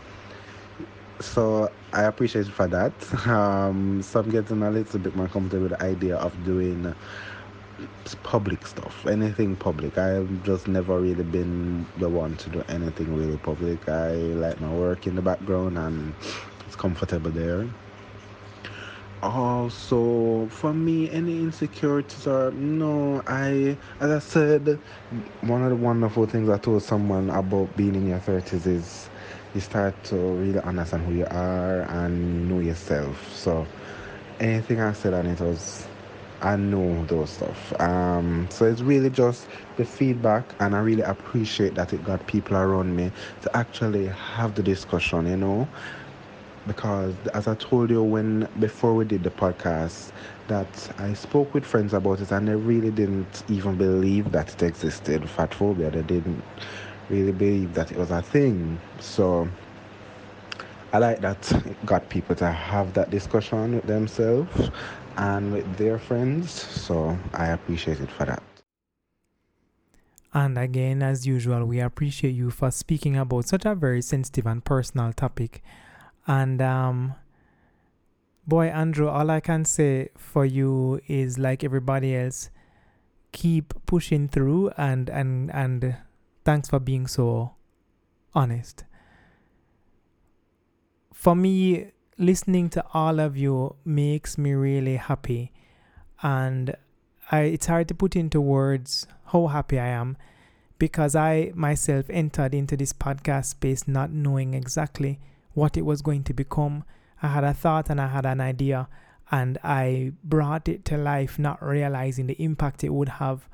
[1.19, 2.93] so I appreciate for that.
[3.27, 6.93] Um, so I'm getting a little bit more comfortable with the idea of doing
[8.23, 9.97] public stuff, anything public.
[9.97, 13.87] I've just never really been the one to do anything really public.
[13.89, 16.13] I like my work in the background and
[16.65, 17.67] it's comfortable there.
[19.23, 23.21] Also, for me, any insecurities are no.
[23.25, 24.79] I, as I said,
[25.41, 29.09] one of the wonderful things I told someone about being in your 30s is
[29.55, 33.33] you start to really understand who you are and know yourself.
[33.35, 33.65] So
[34.39, 35.87] anything I said on it was
[36.41, 37.79] I know those stuff.
[37.81, 39.47] Um, so it's really just
[39.77, 43.11] the feedback, and I really appreciate that it got people around me
[43.41, 45.67] to actually have the discussion, you know.
[46.67, 50.11] Because as I told you when before we did the podcast,
[50.47, 54.63] that I spoke with friends about it, and they really didn't even believe that it
[54.63, 55.89] existed, fat phobia.
[55.89, 56.43] They didn't
[57.09, 58.79] really believe that it was a thing.
[58.99, 59.47] So
[60.93, 64.69] I like that it got people to have that discussion with themselves
[65.17, 66.51] and with their friends.
[66.51, 68.43] So I appreciate it for that.
[70.33, 74.63] And again, as usual, we appreciate you for speaking about such a very sensitive and
[74.63, 75.63] personal topic.
[76.27, 77.15] And um,
[78.45, 82.49] boy, Andrew, all I can say for you is like everybody else,
[83.31, 85.95] keep pushing through and and and
[86.47, 87.55] Thanks for being so
[88.33, 88.85] honest.
[91.13, 95.51] For me, listening to all of you makes me really happy.
[96.23, 96.73] And
[97.29, 100.15] I, it's hard to put into words how happy I am
[100.79, 105.19] because I myself entered into this podcast space not knowing exactly
[105.57, 106.83] what it was going to become.
[107.23, 108.87] I had a thought and I had an idea,
[109.31, 113.49] and I brought it to life, not realizing the impact it would have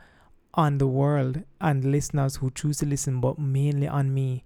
[0.53, 4.43] on the world and listeners who choose to listen, but mainly on me.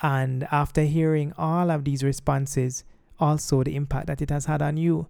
[0.00, 2.84] And after hearing all of these responses,
[3.20, 5.06] also the impact that it has had on you.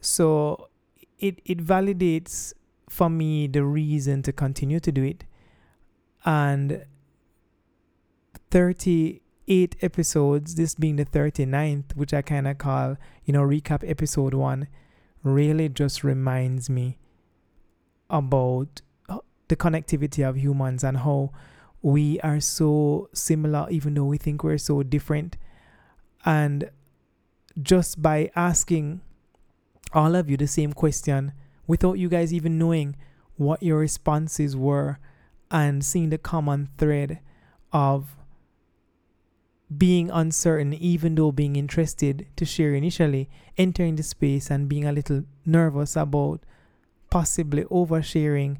[0.00, 0.68] So
[1.18, 2.52] it, it validates
[2.90, 5.24] for me the reason to continue to do it.
[6.26, 6.84] And
[9.46, 14.34] 38 episodes, this being the 39th, which I kind of call, you know, recap episode
[14.34, 14.66] one,
[15.22, 16.98] really just reminds me
[18.10, 19.18] about uh,
[19.48, 21.30] the connectivity of humans and how
[21.80, 25.36] we are so similar even though we think we're so different.
[26.24, 26.70] And
[27.62, 29.00] just by asking
[29.92, 31.32] all of you the same question
[31.68, 32.96] without you guys even knowing
[33.36, 34.98] what your responses were
[35.52, 37.20] and seeing the common thread
[37.72, 38.15] of
[39.76, 44.92] being uncertain even though being interested to share initially entering the space and being a
[44.92, 46.40] little nervous about
[47.10, 48.56] possibly oversharing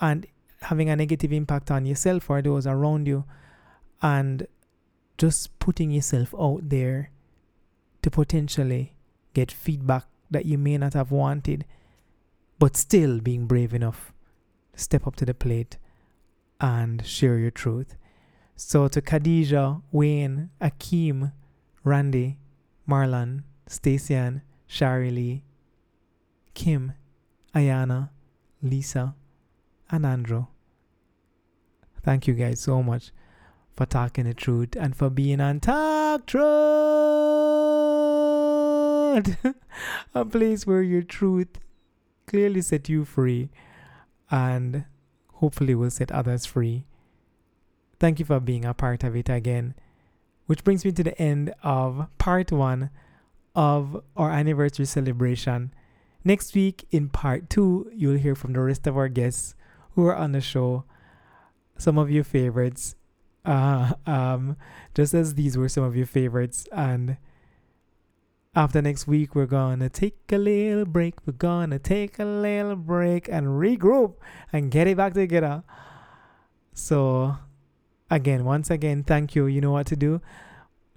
[0.00, 0.26] and
[0.62, 3.24] having a negative impact on yourself or those around you
[4.02, 4.46] and
[5.16, 7.10] just putting yourself out there
[8.02, 8.94] to potentially
[9.34, 11.64] get feedback that you may not have wanted,
[12.58, 14.12] but still being brave enough
[14.72, 15.76] to step up to the plate
[16.60, 17.96] and share your truth.
[18.62, 21.32] So to Khadijah, Wayne, Akeem,
[21.82, 22.36] Randy,
[22.86, 25.44] Marlon, Stacian, Shari Lee,
[26.52, 26.92] Kim,
[27.54, 28.10] Ayana,
[28.62, 29.14] Lisa,
[29.90, 30.44] and Andrew.
[32.04, 33.12] Thank you guys so much
[33.72, 36.42] for talking the truth and for being on Talk Truth,
[40.14, 41.58] a place where your truth
[42.26, 43.48] clearly set you free
[44.30, 44.84] and
[45.36, 46.84] hopefully will set others free.
[48.00, 49.74] Thank you for being a part of it again.
[50.46, 52.88] Which brings me to the end of part one
[53.54, 55.72] of our anniversary celebration.
[56.24, 59.54] Next week, in part two, you'll hear from the rest of our guests
[59.94, 60.84] who are on the show.
[61.76, 62.94] Some of your favorites,
[63.44, 64.56] uh, um,
[64.94, 66.66] just as these were some of your favorites.
[66.72, 67.18] And
[68.54, 71.14] after next week, we're gonna take a little break.
[71.26, 74.14] We're gonna take a little break and regroup
[74.52, 75.64] and get it back together.
[76.72, 77.36] So,
[78.10, 79.46] again, once again, thank you.
[79.46, 80.20] You know what to do.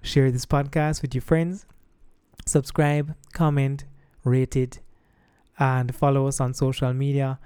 [0.02, 1.66] Share this podcast with your friends.
[2.46, 3.84] Subscribe, comment,
[4.24, 4.80] rate it,
[5.58, 7.38] and follow us on social media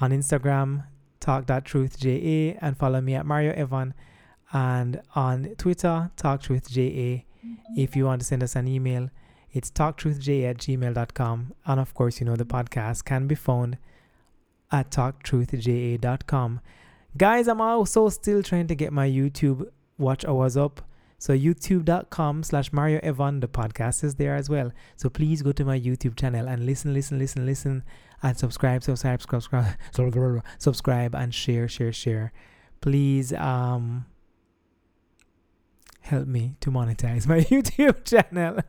[0.00, 0.84] on Instagram,
[1.20, 3.94] talk.truthja, and follow me at Mario Evon,
[4.52, 7.24] and on Twitter, talktruthja.
[7.76, 9.10] If you want to send us an email,
[9.52, 11.54] it's talktruthja at gmail.com.
[11.66, 13.78] And of course, you know the podcast can be found
[14.70, 16.60] at talktruthja.com.
[17.16, 20.82] Guys, I'm also still trying to get my YouTube watch hours up.
[21.20, 24.70] So youtube.com slash Mario Evon, the podcast is there as well.
[24.94, 27.82] So please go to my YouTube channel and listen, listen, listen, listen,
[28.22, 32.32] and subscribe, subscribe, subscribe, subscribe, subscribe and share, share, share.
[32.80, 34.06] Please um
[36.02, 38.60] help me to monetize my YouTube channel.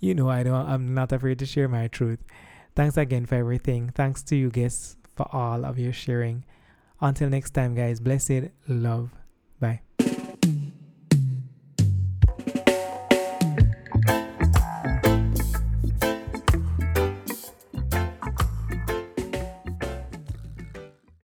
[0.00, 2.18] You know I don't I'm not afraid to share my truth.
[2.74, 3.92] Thanks again for everything.
[3.94, 6.44] Thanks to you guests for all of your sharing.
[7.02, 9.10] Until next time, guys, blessed love.
[9.58, 9.80] Bye.